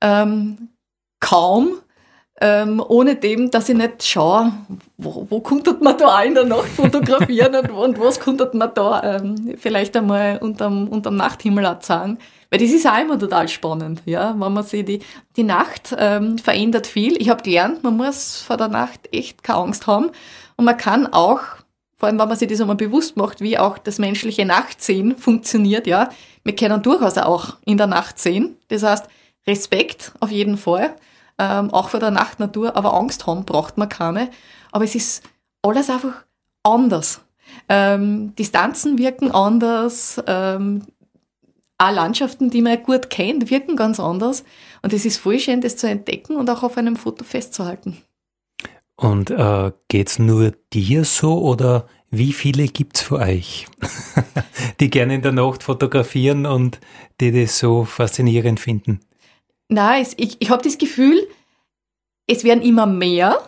ähm, 0.01 0.69
kaum 1.21 1.79
ähm, 2.43 2.83
ohne 2.87 3.15
dem, 3.15 3.53
dass 3.53 3.69
ich 3.69 3.77
nicht 3.77 4.03
schaue, 4.03 4.53
wo, 4.99 5.29
wo 5.31 5.39
konnte 5.39 5.77
man 5.81 5.97
da 5.97 6.21
in 6.23 6.35
der 6.35 6.45
Nacht 6.45 6.71
fotografieren 6.71 7.55
und, 7.55 7.71
und 7.71 8.01
was 8.01 8.19
konnte 8.19 8.51
man 8.53 8.75
da 8.75 9.17
ähm, 9.17 9.55
vielleicht 9.59 9.97
einmal 9.97 10.39
unterm, 10.39 10.89
unterm 10.89 11.15
Nachthimmel 11.15 11.77
sagen. 11.81 12.19
Weil 12.51 12.59
das 12.59 12.71
ist 12.71 12.85
auch 12.85 13.01
immer 13.01 13.17
total 13.17 13.47
spannend, 13.47 14.03
ja, 14.07 14.35
wenn 14.37 14.53
man 14.53 14.65
sich 14.65 14.85
die, 14.85 15.01
die 15.37 15.45
Nacht 15.45 15.95
ähm, 15.97 16.37
verändert 16.37 16.89
viel. 16.89 17.17
Ich 17.23 17.31
habe 17.31 17.45
gelernt, 17.45 17.85
man 17.85 17.97
muss 17.97 18.43
vor 18.43 18.57
der 18.57 18.69
Nacht 18.69 19.09
echt 19.13 19.45
keine 19.45 19.61
Angst 19.61 19.87
haben 19.87 20.11
und 20.57 20.65
man 20.65 20.77
kann 20.77 21.07
auch, 21.07 21.41
vor 21.97 22.09
allem 22.09 22.19
wenn 22.19 22.29
man 22.29 22.37
sich 22.37 22.49
das 22.49 22.61
einmal 22.61 22.75
bewusst 22.75 23.17
macht, 23.17 23.41
wie 23.41 23.57
auch 23.57 23.79
das 23.79 24.01
menschliche 24.01 24.45
Nachtsehen 24.45 25.17
funktioniert, 25.17 25.87
ja, 25.87 26.11
wir 26.43 26.57
können 26.57 26.83
durchaus 26.83 27.17
auch 27.19 27.57
in 27.65 27.79
der 27.79 27.87
Nacht 27.87 28.19
sehen. 28.19 28.57
Das 28.67 28.83
heißt, 28.83 29.07
Respekt 29.47 30.13
auf 30.19 30.33
jeden 30.33 30.57
Fall, 30.57 30.97
ähm, 31.43 31.71
auch 31.71 31.89
vor 31.89 31.99
der 31.99 32.13
Nachtnatur, 32.13 32.77
aber 32.77 32.95
Angst 32.95 33.27
haben 33.27 33.45
braucht 33.45 33.77
man 33.77 33.89
keine. 33.89 34.31
Aber 34.71 34.85
es 34.85 34.95
ist 34.95 35.25
alles 35.61 35.91
einfach 35.91 36.25
anders. 36.63 37.21
Ähm, 37.69 38.35
Distanzen 38.37 38.97
wirken 38.97 39.33
anders, 39.33 40.23
ähm, 40.27 40.85
auch 41.79 41.91
Landschaften, 41.93 42.51
die 42.51 42.63
man 42.63 42.81
gut 42.85 43.11
kennt, 43.11 43.51
wirken 43.51 43.75
ganz 43.75 43.99
anders. 43.99 44.45
Und 44.83 44.93
es 44.93 45.05
ist 45.05 45.19
voll 45.19 45.41
schön, 45.41 45.61
das 45.61 45.77
zu 45.77 45.89
entdecken 45.89 46.37
und 46.37 46.49
auch 46.49 46.63
auf 46.63 46.77
einem 46.77 46.95
Foto 46.95 47.25
festzuhalten. 47.25 47.99
Und 48.95 49.31
äh, 49.31 49.73
es 49.93 50.21
nur 50.21 50.53
dir 50.73 51.05
so 51.05 51.43
oder 51.43 51.89
wie 52.11 52.33
viele 52.33 52.69
gibt 52.69 52.99
es 52.99 53.03
für 53.03 53.19
euch, 53.19 53.67
die 54.81 54.91
gerne 54.91 55.17
in 55.17 55.23
der 55.23 55.33
Nacht 55.33 55.65
fotografieren 55.65 56.47
und 56.47 56.79
die 57.21 57.33
das 57.33 57.59
so 57.59 57.85
faszinierend 57.85 58.61
finden? 58.61 59.01
Nein, 59.73 60.07
ich, 60.17 60.37
ich 60.41 60.51
habe 60.51 60.63
das 60.63 60.79
Gefühl, 60.79 61.27
es 62.27 62.45
werden 62.45 62.63
immer 62.63 62.87
mehr, 62.87 63.41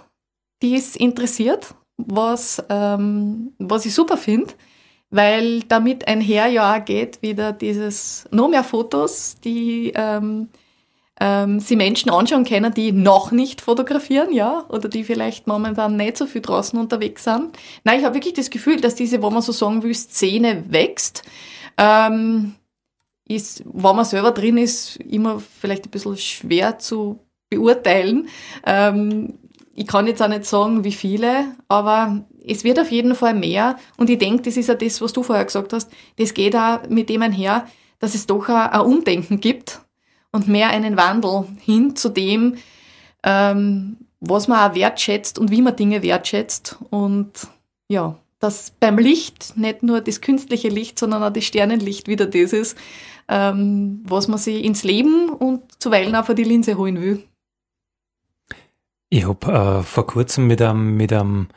die 0.63 0.75
es 0.75 0.97
interessiert, 0.97 1.75
was, 1.97 2.63
ähm, 2.69 3.53
was 3.59 3.87
ich 3.87 3.95
super 3.95 4.17
finde 4.17 4.55
weil 5.15 5.61
damit 5.63 6.09
einher 6.09 6.49
ja 6.49 6.75
auch 6.75 6.85
geht 6.85 7.23
wieder 7.23 7.53
dieses, 7.53 8.25
noch 8.33 8.49
mehr 8.49 8.65
Fotos, 8.65 9.37
die 9.45 9.93
ähm, 9.95 10.49
ähm, 11.21 11.61
sie 11.61 11.77
Menschen 11.77 12.11
anschauen 12.11 12.45
können, 12.45 12.75
die 12.75 12.91
noch 12.91 13.31
nicht 13.31 13.61
fotografieren, 13.61 14.33
ja, 14.33 14.65
oder 14.71 14.89
die 14.89 15.05
vielleicht 15.05 15.47
momentan 15.47 15.95
nicht 15.95 16.17
so 16.17 16.27
viel 16.27 16.43
draußen 16.43 16.77
unterwegs 16.79 17.23
sind. 17.23 17.57
Nein, 17.85 18.01
ich 18.01 18.05
habe 18.05 18.17
wirklich 18.17 18.35
das 18.35 18.51
Gefühl, 18.51 18.81
dass 18.81 18.97
diese, 18.97 19.23
wo 19.23 19.31
man 19.31 19.43
so 19.43 19.53
sagen 19.53 19.85
will, 19.85 19.95
Szene 19.95 20.65
wächst. 20.69 21.23
Ähm, 21.79 22.57
ist, 23.27 23.65
wenn 23.67 23.97
man 23.97 24.05
selber 24.05 24.33
drin 24.33 24.59
ist, 24.59 24.97
immer 24.97 25.41
vielleicht 25.41 25.87
ein 25.87 25.91
bisschen 25.91 26.17
schwer 26.17 26.79
zu 26.79 27.21
beurteilen. 27.51 28.29
Ähm, 28.67 29.39
ich 29.75 29.87
kann 29.87 30.07
jetzt 30.07 30.23
auch 30.23 30.29
nicht 30.29 30.45
sagen, 30.45 30.85
wie 30.85 30.93
viele, 30.93 31.47
aber 31.69 32.25
es 32.47 32.65
wird 32.65 32.79
auf 32.79 32.91
jeden 32.91 33.15
Fall 33.15 33.35
mehr 33.35 33.77
und 33.97 34.11
ich 34.11 34.19
denke, 34.19 34.43
das 34.43 34.57
ist 34.57 34.69
ja 34.69 34.75
das, 34.75 35.01
was 35.01 35.13
du 35.13 35.23
vorher 35.23 35.45
gesagt 35.45 35.73
hast, 35.73 35.91
das 36.17 36.35
geht 36.35 36.55
auch 36.55 36.89
mit 36.89 37.09
dem 37.09 37.23
einher, 37.23 37.67
dass 37.99 38.15
es 38.15 38.27
doch 38.27 38.49
ein 38.49 38.81
Umdenken 38.81 39.41
gibt 39.41 39.81
und 40.31 40.49
mehr 40.49 40.69
einen 40.69 40.97
Wandel 40.97 41.47
hin 41.61 41.97
zu 41.97 42.09
dem, 42.09 42.57
ähm, 43.23 43.97
was 44.21 44.49
man 44.49 44.71
auch 44.71 44.75
wertschätzt 44.75 45.39
und 45.39 45.51
wie 45.51 45.63
man 45.63 45.77
Dinge 45.77 46.03
wertschätzt. 46.03 46.79
Und 46.91 47.49
ja, 47.89 48.19
dass 48.41 48.73
beim 48.79 48.99
Licht 48.99 49.57
nicht 49.57 49.83
nur 49.83 50.01
das 50.01 50.21
künstliche 50.21 50.69
Licht, 50.69 50.99
sondern 50.99 51.23
auch 51.23 51.33
das 51.33 51.45
Sternenlicht 51.45 52.09
wieder 52.09 52.27
das 52.27 52.53
ist, 52.53 52.77
ähm, 53.29 54.03
was 54.05 54.29
man 54.29 54.39
sich 54.39 54.65
ins 54.65 54.85
Leben 54.85 55.31
und 55.31 55.63
zuweilen 55.81 56.15
auch 56.15 56.27
vor 56.27 56.35
die 56.35 56.45
Linse 56.45 56.77
holen 56.77 57.01
will. 57.01 57.23
Ich 59.11 59.27
habe 59.27 59.53
äh, 59.53 59.83
vor 59.83 60.07
kurzem 60.07 60.47
mit 60.47 60.61
einem, 60.61 60.97
mit 60.97 61.13
einem 61.13 61.49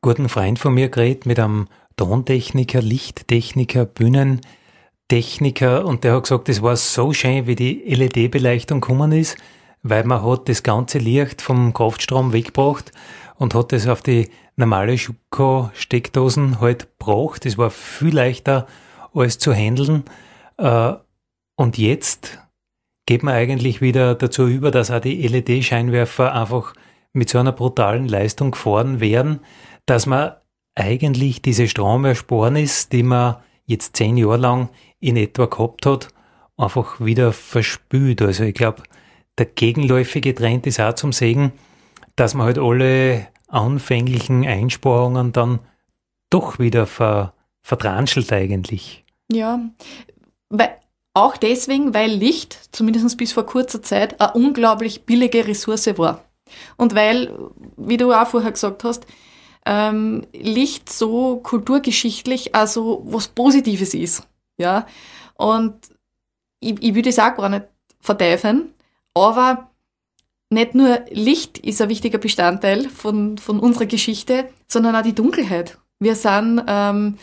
guten 0.00 0.28
Freund 0.28 0.58
von 0.58 0.74
mir 0.74 0.88
geredet, 0.88 1.26
mit 1.26 1.38
einem 1.38 1.68
Tontechniker, 1.96 2.80
Lichttechniker, 2.80 3.84
Bühnentechniker 3.84 5.84
und 5.84 6.04
der 6.04 6.14
hat 6.14 6.24
gesagt, 6.24 6.48
es 6.48 6.62
war 6.62 6.76
so 6.76 7.12
schön, 7.12 7.46
wie 7.46 7.54
die 7.54 7.82
LED-Beleuchtung 7.94 8.80
gekommen 8.80 9.12
ist, 9.12 9.36
weil 9.82 10.04
man 10.04 10.24
hat 10.24 10.48
das 10.48 10.62
ganze 10.62 10.98
Licht 10.98 11.42
vom 11.42 11.74
Kraftstrom 11.74 12.32
weggebracht 12.32 12.92
und 13.36 13.54
hat 13.54 13.72
es 13.72 13.86
auf 13.86 14.02
die 14.02 14.30
normale 14.56 14.96
Schuko-Steckdosen 14.96 16.60
halt 16.60 16.88
gebracht. 16.98 17.44
Das 17.44 17.58
war 17.58 17.70
viel 17.70 18.14
leichter 18.14 18.66
als 19.14 19.38
zu 19.38 19.52
handeln. 19.52 20.04
Äh, 20.58 20.94
und 21.56 21.78
jetzt 21.78 22.38
geht 23.06 23.22
man 23.22 23.34
eigentlich 23.34 23.80
wieder 23.80 24.14
dazu 24.14 24.46
über, 24.46 24.70
dass 24.70 24.90
auch 24.90 25.00
die 25.00 25.26
LED-Scheinwerfer 25.26 26.34
einfach 26.34 26.74
mit 27.12 27.28
so 27.28 27.38
einer 27.38 27.52
brutalen 27.52 28.08
Leistung 28.08 28.52
gefahren 28.52 29.00
werden, 29.00 29.40
dass 29.86 30.06
man 30.06 30.32
eigentlich 30.74 31.42
diese 31.42 31.68
Stromersparnis, 31.68 32.88
die 32.88 33.02
man 33.02 33.36
jetzt 33.66 33.96
zehn 33.96 34.16
Jahre 34.16 34.38
lang 34.38 34.68
in 35.00 35.16
etwa 35.16 35.46
gehabt 35.46 35.84
hat, 35.86 36.08
einfach 36.56 37.00
wieder 37.00 37.32
verspült. 37.32 38.22
Also 38.22 38.44
ich 38.44 38.54
glaube, 38.54 38.82
der 39.38 39.46
gegenläufige 39.46 40.34
Trend 40.34 40.66
ist 40.66 40.80
auch 40.80 40.94
zum 40.94 41.12
Segen, 41.12 41.52
dass 42.16 42.34
man 42.34 42.46
halt 42.46 42.58
alle 42.58 43.28
anfänglichen 43.48 44.46
Einsparungen 44.46 45.32
dann 45.32 45.60
doch 46.30 46.58
wieder 46.58 46.86
ver, 46.86 47.34
verdranschelt 47.62 48.32
eigentlich. 48.32 49.04
Ja, 49.30 49.60
weil, 50.48 50.78
auch 51.14 51.36
deswegen, 51.36 51.94
weil 51.94 52.10
Licht, 52.10 52.58
zumindest 52.72 53.16
bis 53.18 53.32
vor 53.32 53.44
kurzer 53.44 53.82
Zeit, 53.82 54.20
eine 54.20 54.32
unglaublich 54.32 55.04
billige 55.04 55.46
Ressource 55.46 55.98
war. 55.98 56.24
Und 56.76 56.94
weil, 56.94 57.50
wie 57.76 57.96
du 57.96 58.12
auch 58.12 58.26
vorher 58.26 58.52
gesagt 58.52 58.84
hast, 58.84 59.06
ähm, 59.64 60.26
Licht 60.32 60.90
so 60.90 61.36
kulturgeschichtlich 61.36 62.54
also 62.54 63.02
was 63.04 63.28
Positives 63.28 63.94
ist. 63.94 64.26
Ja? 64.58 64.86
Und 65.34 65.74
ich, 66.60 66.82
ich 66.82 66.94
würde 66.94 67.10
es 67.10 67.18
auch 67.18 67.34
gar 67.34 67.48
nicht 67.48 67.66
verteufeln, 68.00 68.74
aber 69.14 69.70
nicht 70.50 70.74
nur 70.74 71.04
Licht 71.10 71.58
ist 71.58 71.80
ein 71.80 71.88
wichtiger 71.88 72.18
Bestandteil 72.18 72.88
von, 72.88 73.38
von 73.38 73.60
unserer 73.60 73.86
Geschichte, 73.86 74.48
sondern 74.68 74.96
auch 74.96 75.02
die 75.02 75.14
Dunkelheit. 75.14 75.78
Wir 75.98 76.14
sind 76.14 76.62
ähm, 76.66 77.18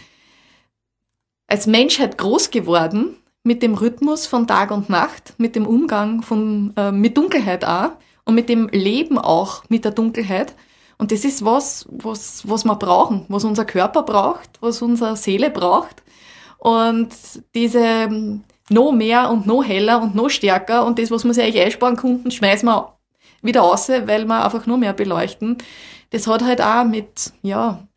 als 1.48 1.68
Menschheit 1.68 2.18
groß 2.18 2.50
geworden 2.52 3.18
mit 3.44 3.64
dem 3.64 3.74
Rhythmus 3.74 4.28
von 4.28 4.48
Tag 4.48 4.72
und 4.72 4.90
Nacht, 4.90 5.34
mit 5.38 5.56
dem 5.56 5.66
Umgang 5.66 6.22
von, 6.22 6.74
äh, 6.76 6.92
mit 6.92 7.18
Dunkelheit 7.18 7.66
auch 7.66 7.92
und 8.26 8.36
mit 8.36 8.50
dem 8.50 8.68
Leben 8.70 9.18
auch 9.18 9.64
mit 9.70 9.86
der 9.86 9.92
Dunkelheit. 9.92 10.54
Und 10.98 11.12
das 11.12 11.24
ist 11.24 11.46
was, 11.46 11.88
was, 11.90 12.48
was 12.48 12.66
wir 12.66 12.76
brauchen, 12.76 13.26
was 13.30 13.46
unser 13.46 13.66
Körper 13.66 14.04
braucht, 14.04 14.50
was 14.62 14.82
unsere 14.82 15.16
Seele 15.16 15.50
braucht. 15.50 16.04
Und 16.58 17.10
diese 17.56 17.80
ähm, 17.80 18.44
noch 18.70 18.92
mehr 18.92 19.30
und 19.30 19.48
noch 19.48 19.64
heller 19.64 20.02
und 20.02 20.16
noch 20.16 20.30
stärker 20.30 20.86
und 20.86 21.00
das, 21.00 21.10
was 21.10 21.24
wir 21.24 21.34
sich 21.34 21.44
eigentlich 21.44 21.64
einsparen 21.64 21.96
konnten, 21.96 22.32
schmeißen 22.32 22.68
wir 22.68 22.98
wieder 23.42 23.62
raus, 23.62 23.90
weil 23.90 24.26
wir 24.26 24.44
einfach 24.44 24.66
nur 24.66 24.78
mehr 24.78 24.94
beleuchten. 24.94 25.58
Das 26.12 26.28
hat 26.28 26.44
halt 26.44 26.62
auch 26.62 26.84
mit, 26.84 27.34
ja, 27.42 27.88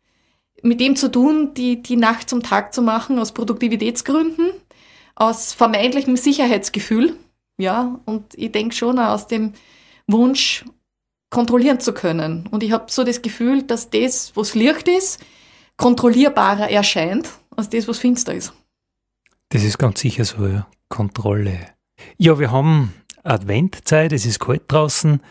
mit 0.61 0.79
dem 0.79 0.95
zu 0.95 1.11
tun, 1.11 1.53
die, 1.53 1.81
die 1.81 1.97
Nacht 1.97 2.29
zum 2.29 2.41
Tag 2.41 2.73
zu 2.73 2.81
machen, 2.81 3.19
aus 3.19 3.33
Produktivitätsgründen, 3.33 4.51
aus 5.15 5.53
vermeintlichem 5.53 6.17
Sicherheitsgefühl, 6.17 7.15
ja, 7.57 7.99
und 8.05 8.33
ich 8.35 8.51
denke 8.51 8.75
schon 8.75 8.99
auch 8.99 9.13
aus 9.13 9.27
dem 9.27 9.53
Wunsch, 10.07 10.65
kontrollieren 11.29 11.79
zu 11.79 11.93
können. 11.93 12.47
Und 12.51 12.63
ich 12.63 12.71
habe 12.71 12.85
so 12.89 13.03
das 13.03 13.21
Gefühl, 13.21 13.63
dass 13.63 13.89
das, 13.89 14.35
was 14.35 14.53
Licht 14.53 14.87
ist, 14.87 15.19
kontrollierbarer 15.77 16.69
erscheint, 16.69 17.29
als 17.55 17.69
das, 17.69 17.87
was 17.87 17.97
finster 17.97 18.33
ist. 18.33 18.53
Das 19.49 19.63
ist 19.63 19.79
ganz 19.79 19.99
sicher 19.99 20.25
so, 20.25 20.47
ja. 20.47 20.67
Kontrolle. 20.89 21.59
Ja, 22.17 22.37
wir 22.37 22.51
haben 22.51 22.93
Adventzeit, 23.23 24.13
es 24.13 24.25
ist 24.25 24.39
kalt 24.39 24.63
draußen. 24.67 25.21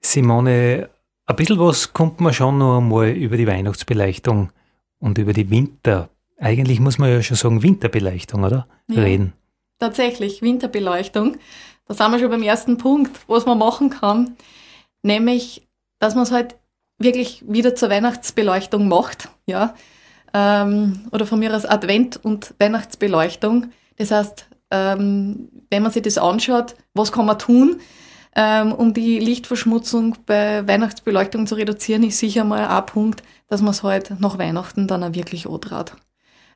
Simone, 0.00 0.90
ein 1.26 1.36
bisschen 1.36 1.58
was 1.58 1.92
kommt 1.92 2.20
man 2.20 2.32
schon 2.32 2.58
noch 2.58 2.78
einmal 2.78 3.10
über 3.10 3.36
die 3.36 3.46
Weihnachtsbeleuchtung 3.46 4.50
und 4.98 5.18
über 5.18 5.32
die 5.32 5.50
Winter. 5.50 6.08
Eigentlich 6.38 6.80
muss 6.80 6.98
man 6.98 7.10
ja 7.10 7.22
schon 7.22 7.36
sagen 7.36 7.62
Winterbeleuchtung, 7.62 8.44
oder? 8.44 8.68
Ja, 8.88 9.02
Reden. 9.02 9.32
Tatsächlich, 9.78 10.42
Winterbeleuchtung. 10.42 11.36
Da 11.86 11.94
sind 11.94 12.10
wir 12.12 12.18
schon 12.18 12.30
beim 12.30 12.42
ersten 12.42 12.78
Punkt, 12.78 13.18
was 13.26 13.46
man 13.46 13.58
machen 13.58 13.90
kann. 13.90 14.36
Nämlich, 15.02 15.66
dass 15.98 16.14
man 16.14 16.24
es 16.24 16.32
halt 16.32 16.56
wirklich 16.98 17.44
wieder 17.46 17.74
zur 17.74 17.90
Weihnachtsbeleuchtung 17.90 18.88
macht. 18.88 19.28
Ja? 19.46 19.74
Ähm, 20.34 21.08
oder 21.12 21.26
von 21.26 21.38
mir 21.38 21.54
aus 21.54 21.64
Advent- 21.64 22.18
und 22.22 22.54
Weihnachtsbeleuchtung. 22.58 23.70
Das 23.96 24.10
heißt, 24.10 24.48
ähm, 24.70 25.48
wenn 25.70 25.82
man 25.82 25.92
sich 25.92 26.02
das 26.02 26.18
anschaut, 26.18 26.74
was 26.94 27.12
kann 27.12 27.26
man 27.26 27.38
tun, 27.38 27.80
ähm, 28.34 28.72
um 28.72 28.92
die 28.92 29.18
Lichtverschmutzung 29.18 30.16
bei 30.26 30.66
Weihnachtsbeleuchtung 30.66 31.46
zu 31.46 31.54
reduzieren, 31.54 32.02
ist 32.02 32.18
sicher 32.18 32.44
mal 32.44 32.66
ein 32.66 32.86
Punkt, 32.86 33.22
dass 33.48 33.62
man 33.62 33.70
es 33.70 33.82
halt 33.82 34.20
nach 34.20 34.38
Weihnachten 34.38 34.88
dann 34.88 35.04
auch 35.04 35.14
wirklich 35.14 35.48
antrat. 35.48 35.96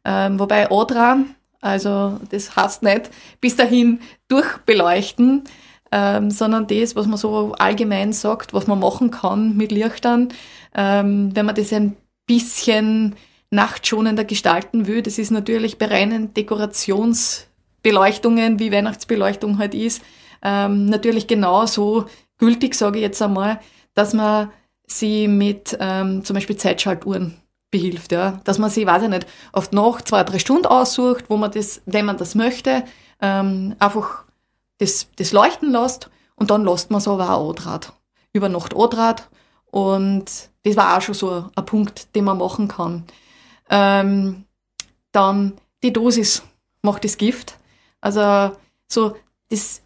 Ähm, 0.05 0.39
wobei 0.39 0.71
antran, 0.71 1.35
also 1.61 2.19
das 2.31 2.57
heißt 2.57 2.83
nicht 2.83 3.11
bis 3.41 3.57
dahin 3.57 4.01
durchbeleuchten, 4.29 5.45
ähm, 5.93 6.31
sondern 6.31 6.67
das, 6.67 6.97
was 6.97 7.07
man 7.07 7.19
so 7.19 7.53
allgemein 7.59 8.13
sagt, 8.13 8.53
was 8.55 8.67
man 8.67 8.81
machen 8.81 9.11
kann 9.11 9.57
mit 9.57 9.73
Lichtern, 9.73 10.29
ähm, 10.75 11.35
wenn 11.35 11.47
man 11.47 11.55
das 11.55 11.73
ein 11.73 11.97
bisschen 12.27 13.17
nachtschonender 13.51 14.25
gestalten 14.25 14.87
will. 14.87 15.01
Das 15.03 15.19
ist 15.19 15.31
natürlich 15.31 15.79
bei 15.79 15.87
reinen 15.87 16.35
Dekorationsbeleuchtungen, 16.35 18.61
wie 18.61 18.73
Weihnachtsbeleuchtung 18.73 19.59
halt 19.59 19.75
ist, 19.75 20.03
ähm, 20.43 20.87
natürlich 20.87 21.27
genauso 21.27 22.07
gültig, 22.39 22.75
sage 22.75 22.97
ich 22.99 23.03
jetzt 23.03 23.21
einmal, 23.21 23.61
dass 23.95 24.15
man 24.15 24.51
sie 24.87 25.29
mit 25.29 25.77
ähm, 25.81 26.25
zum 26.25 26.35
Beispiel 26.35 26.57
Zeitschaltuhren 26.57 27.40
behilft, 27.71 28.13
ja. 28.13 28.41
Dass 28.45 28.59
man 28.59 28.71
sie, 28.71 28.87
weiß 28.87 29.05
ich 29.05 29.09
nicht, 29.09 29.27
oft 29.53 29.73
noch 29.73 30.01
zwei, 30.01 30.25
drei 30.25 30.39
Stunden 30.39 30.67
aussucht, 30.67 31.25
wo 31.29 31.37
man 31.37 31.51
das, 31.51 31.83
wenn 31.87 32.05
man 32.05 32.17
das 32.17 32.35
möchte, 32.35 32.85
ähm, 33.21 33.77
einfach 33.79 34.25
das, 34.79 35.09
das 35.17 35.33
leuchten 35.33 35.71
lässt 35.71 36.11
und 36.37 36.51
dann 36.51 36.65
lässt 36.65 36.91
man 36.91 36.99
es 36.99 37.09
aber 37.09 37.31
auch 37.31 37.51
Andraht. 37.51 37.93
Über 38.33 38.49
Nacht 38.49 38.75
Andraht 38.75 39.29
und 39.67 40.25
das 40.65 40.77
war 40.77 40.97
auch 40.97 41.03
schon 41.03 41.15
so 41.15 41.51
ein 41.55 41.67
Punkt, 41.67 42.15
den 42.15 42.25
man 42.25 42.39
machen 42.39 42.69
kann. 42.69 43.05
Ähm, 43.69 44.45
dann 45.13 45.55
die 45.83 45.93
Dosis 45.93 46.43
macht 46.83 47.05
das 47.05 47.17
Gift. 47.17 47.57
Also 48.01 48.57
so 48.89 49.17
das, 49.49 49.83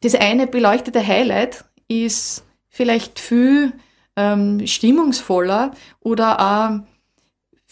das 0.00 0.14
eine 0.14 0.46
beleuchtete 0.46 1.06
Highlight 1.06 1.64
ist 1.88 2.44
vielleicht 2.68 3.18
viel 3.18 3.72
ähm, 4.16 4.66
stimmungsvoller 4.66 5.72
oder 6.00 6.40
auch 6.40 6.91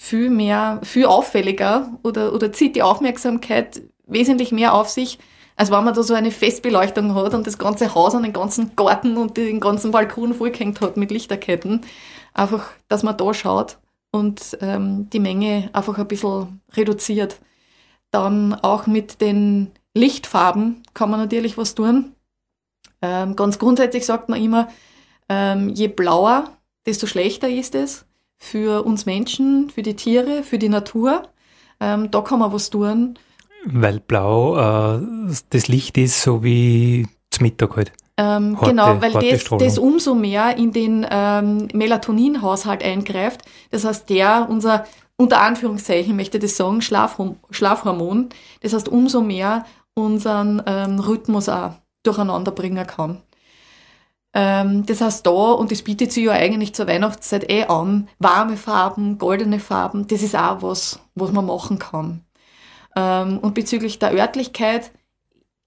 viel 0.03 0.31
mehr, 0.31 0.81
viel 0.83 1.05
auffälliger 1.05 1.93
oder, 2.03 2.33
oder 2.33 2.55
zieht 2.55 2.75
die 2.75 2.83
Aufmerksamkeit 2.83 3.83
wesentlich 4.07 4.51
mehr 4.51 4.73
auf 4.73 4.89
sich, 4.89 5.19
als 5.57 5.71
wenn 5.71 5.85
man 5.85 5.93
da 5.93 6.03
so 6.03 6.15
eine 6.15 6.31
Festbeleuchtung 6.31 7.15
hat 7.15 7.35
und 7.35 7.47
das 7.47 7.59
ganze 7.59 7.95
Haus 7.95 8.15
und 8.15 8.23
den 8.23 8.33
ganzen 8.33 8.75
Garten 8.77 9.19
und 9.19 9.37
den 9.37 9.61
ganzen 9.61 9.91
Balkon 9.91 10.33
vollgehängt 10.33 10.81
hat 10.81 10.97
mit 10.97 11.11
Lichterketten. 11.11 11.83
Einfach, 12.33 12.71
dass 12.89 13.03
man 13.03 13.19
da 13.19 13.35
schaut 13.35 13.77
und 14.11 14.57
ähm, 14.63 15.11
die 15.11 15.21
Menge 15.21 15.69
einfach 15.75 15.99
ein 15.99 16.09
bisschen 16.09 16.63
reduziert. 16.73 17.39
Dann 18.11 18.55
auch 18.55 18.87
mit 18.87 19.21
den 19.21 19.71
Lichtfarben 19.95 20.83
kann 20.95 21.11
man 21.11 21.21
natürlich 21.21 21.59
was 21.59 21.75
tun. 21.75 22.15
Ähm, 23.03 23.37
ganz 23.37 23.59
grundsätzlich 23.59 24.07
sagt 24.07 24.31
man 24.31 24.43
immer, 24.43 24.69
ähm, 25.29 25.69
je 25.69 25.89
blauer, 25.89 26.57
desto 26.87 27.07
schlechter 27.07 27.51
ist 27.51 27.75
es 27.75 28.07
für 28.41 28.85
uns 28.85 29.07
Menschen, 29.07 29.71
für 29.71 29.83
die 29.83 29.95
Tiere, 29.95 30.43
für 30.43 30.59
die 30.59 30.71
Natur. 30.71 31.29
Ähm, 31.79 32.11
da 32.11 32.23
kann 32.23 32.41
man 32.41 32.53
was 32.53 32.71
tun. 32.71 33.19
Weil 33.65 34.01
blau 34.01 34.57
äh, 34.57 35.01
das 35.51 35.69
Licht 35.69 35.99
ist, 35.99 36.23
so 36.23 36.43
wie 36.43 37.07
zum 37.31 37.45
Mittag 37.45 37.77
halt. 37.77 37.93
Ähm, 38.17 38.57
Horte, 38.59 38.71
genau, 38.71 39.01
weil 39.01 39.13
das, 39.13 39.45
das 39.45 39.79
umso 39.79 40.15
mehr 40.15 40.57
in 40.57 40.73
den 40.73 41.07
ähm, 41.09 41.69
Melatoninhaushalt 41.73 42.83
eingreift. 42.83 43.43
Das 43.71 43.85
heißt, 43.85 44.09
der, 44.09 44.47
unser, 44.51 44.85
unter 45.17 45.41
Anführungszeichen 45.41 46.17
möchte 46.17 46.39
ich 46.39 46.43
das 46.43 46.57
sagen, 46.57 46.81
Schlafhormon, 46.83 47.39
Schlafhormon, 47.51 48.31
das 48.63 48.73
heißt, 48.73 48.89
umso 48.89 49.21
mehr 49.21 49.65
unseren 49.95 50.63
ähm, 50.67 50.99
Rhythmus 50.99 51.49
auch 51.49 51.73
durcheinander 52.03 52.53
bringen 52.53 52.87
kann. 52.87 53.23
Ähm, 54.33 54.87
das 54.87 55.01
heißt 55.01 55.27
da, 55.27 55.31
und 55.31 55.73
das 55.73 55.83
bietet 55.83 56.13
sich 56.13 56.25
ja 56.25 56.33
eigentlich 56.33 56.75
zur 56.75 56.87
Weihnachtszeit 56.87 57.51
eh 57.51 57.65
an, 57.65 58.09
warme 58.19 58.57
Farben, 58.57 59.19
goldene 59.19 59.59
Farben, 59.59 60.07
das 60.07 60.23
ist 60.23 60.37
auch 60.37 60.63
was, 60.63 61.01
was 61.15 61.33
man 61.33 61.47
machen 61.47 61.79
kann. 61.79 62.25
Ähm, 62.97 63.39
und 63.39 63.55
bezüglich 63.55 63.99
der 63.99 64.13
Örtlichkeit 64.13 64.93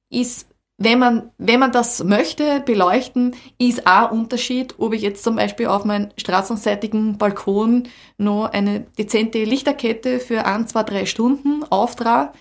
ist, 0.10 0.48
wenn 0.78 1.00
man, 1.00 1.32
wenn 1.38 1.60
man 1.60 1.72
das 1.72 2.04
möchte, 2.04 2.62
beleuchten, 2.62 3.36
ist 3.60 3.86
auch 3.86 4.12
ein 4.12 4.20
Unterschied, 4.20 4.76
ob 4.80 4.94
ich 4.94 5.02
jetzt 5.02 5.24
zum 5.24 5.36
Beispiel 5.36 5.68
auf 5.68 5.86
meinem 5.86 6.10
straßenseitigen 6.18 7.18
Balkon 7.18 7.84
noch 8.18 8.46
eine 8.46 8.82
dezente 8.98 9.44
Lichterkette 9.44 10.20
für 10.20 10.46
ein, 10.46 10.68
zwei, 10.68 10.84
drei 10.84 11.06
Stunden 11.06 11.64
auftrage 11.70 12.32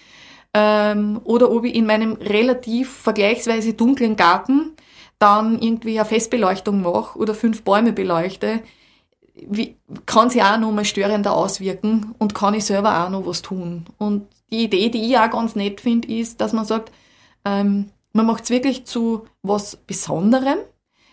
ähm, 0.54 1.20
oder 1.24 1.50
ob 1.50 1.64
ich 1.64 1.74
in 1.74 1.86
meinem 1.86 2.12
relativ 2.14 2.90
vergleichsweise 2.90 3.74
dunklen 3.74 4.16
Garten 4.16 4.72
dann 5.22 5.60
irgendwie 5.60 5.98
eine 5.98 6.08
Festbeleuchtung 6.08 6.82
mache 6.82 7.18
oder 7.18 7.34
fünf 7.34 7.62
Bäume 7.62 7.92
beleuchte, 7.92 8.60
wie, 9.34 9.76
kann 10.04 10.28
sich 10.28 10.42
auch 10.42 10.58
noch 10.58 10.72
mal 10.72 10.84
störender 10.84 11.34
auswirken 11.34 12.14
und 12.18 12.34
kann 12.34 12.54
ich 12.54 12.64
selber 12.64 13.04
auch 13.04 13.10
noch 13.10 13.26
was 13.26 13.42
tun. 13.42 13.84
Und 13.98 14.26
die 14.50 14.64
Idee, 14.64 14.90
die 14.90 15.10
ich 15.10 15.18
auch 15.18 15.30
ganz 15.30 15.56
nett 15.56 15.80
finde, 15.80 16.08
ist, 16.08 16.40
dass 16.40 16.52
man 16.52 16.64
sagt, 16.64 16.92
ähm, 17.44 17.90
man 18.12 18.26
macht 18.26 18.44
es 18.44 18.50
wirklich 18.50 18.84
zu 18.84 19.26
was 19.42 19.76
Besonderem, 19.76 20.58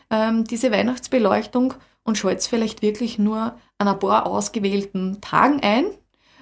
ähm, 0.09 0.43
diese 0.43 0.71
Weihnachtsbeleuchtung, 0.71 1.75
und 2.03 2.17
schaltet 2.17 2.41
es 2.41 2.47
vielleicht 2.47 2.81
wirklich 2.81 3.19
nur 3.19 3.55
an 3.77 3.87
ein 3.87 3.99
paar 3.99 4.25
ausgewählten 4.25 5.21
Tagen 5.21 5.59
ein, 5.61 5.85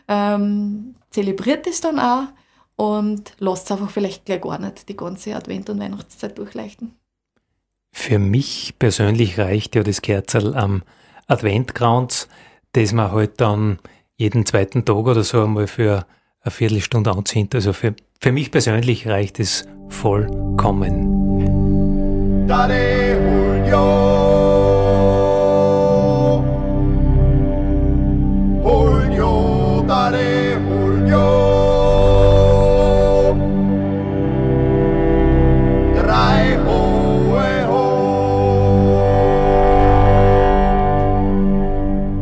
ähm, 0.08 0.96
zelebriert 1.10 1.68
es 1.68 1.82
dann 1.82 2.00
auch 2.00 2.24
und 2.76 3.34
lasst 3.40 3.66
es 3.66 3.72
einfach 3.72 3.90
vielleicht 3.90 4.26
gleich 4.26 4.42
gar 4.42 4.60
nicht 4.60 4.88
die 4.88 4.96
ganze 4.96 5.36
Advent- 5.36 5.70
und 5.70 5.80
Weihnachtszeit 5.80 6.38
durchleuchten. 6.38 6.96
Für 8.00 8.20
mich 8.20 8.76
persönlich 8.78 9.40
reicht 9.40 9.76
ja 9.76 9.82
das 9.82 10.04
Kerzel 10.04 10.56
am 10.56 10.84
Adventkranz, 11.26 12.30
das 12.74 12.94
man 12.94 13.12
halt 13.12 13.42
dann 13.42 13.80
jeden 14.16 14.46
zweiten 14.46 14.86
Tag 14.86 15.08
oder 15.08 15.24
so 15.24 15.44
einmal 15.44 15.66
für 15.66 16.06
eine 16.42 16.52
Viertelstunde 16.52 17.12
anzieht. 17.12 17.56
Also 17.56 17.74
für, 17.74 17.96
für 18.22 18.32
mich 18.32 18.52
persönlich 18.52 19.08
reicht 19.08 19.40
es 19.40 19.66
vollkommen. 19.90 20.88
Daddy, 22.48 23.08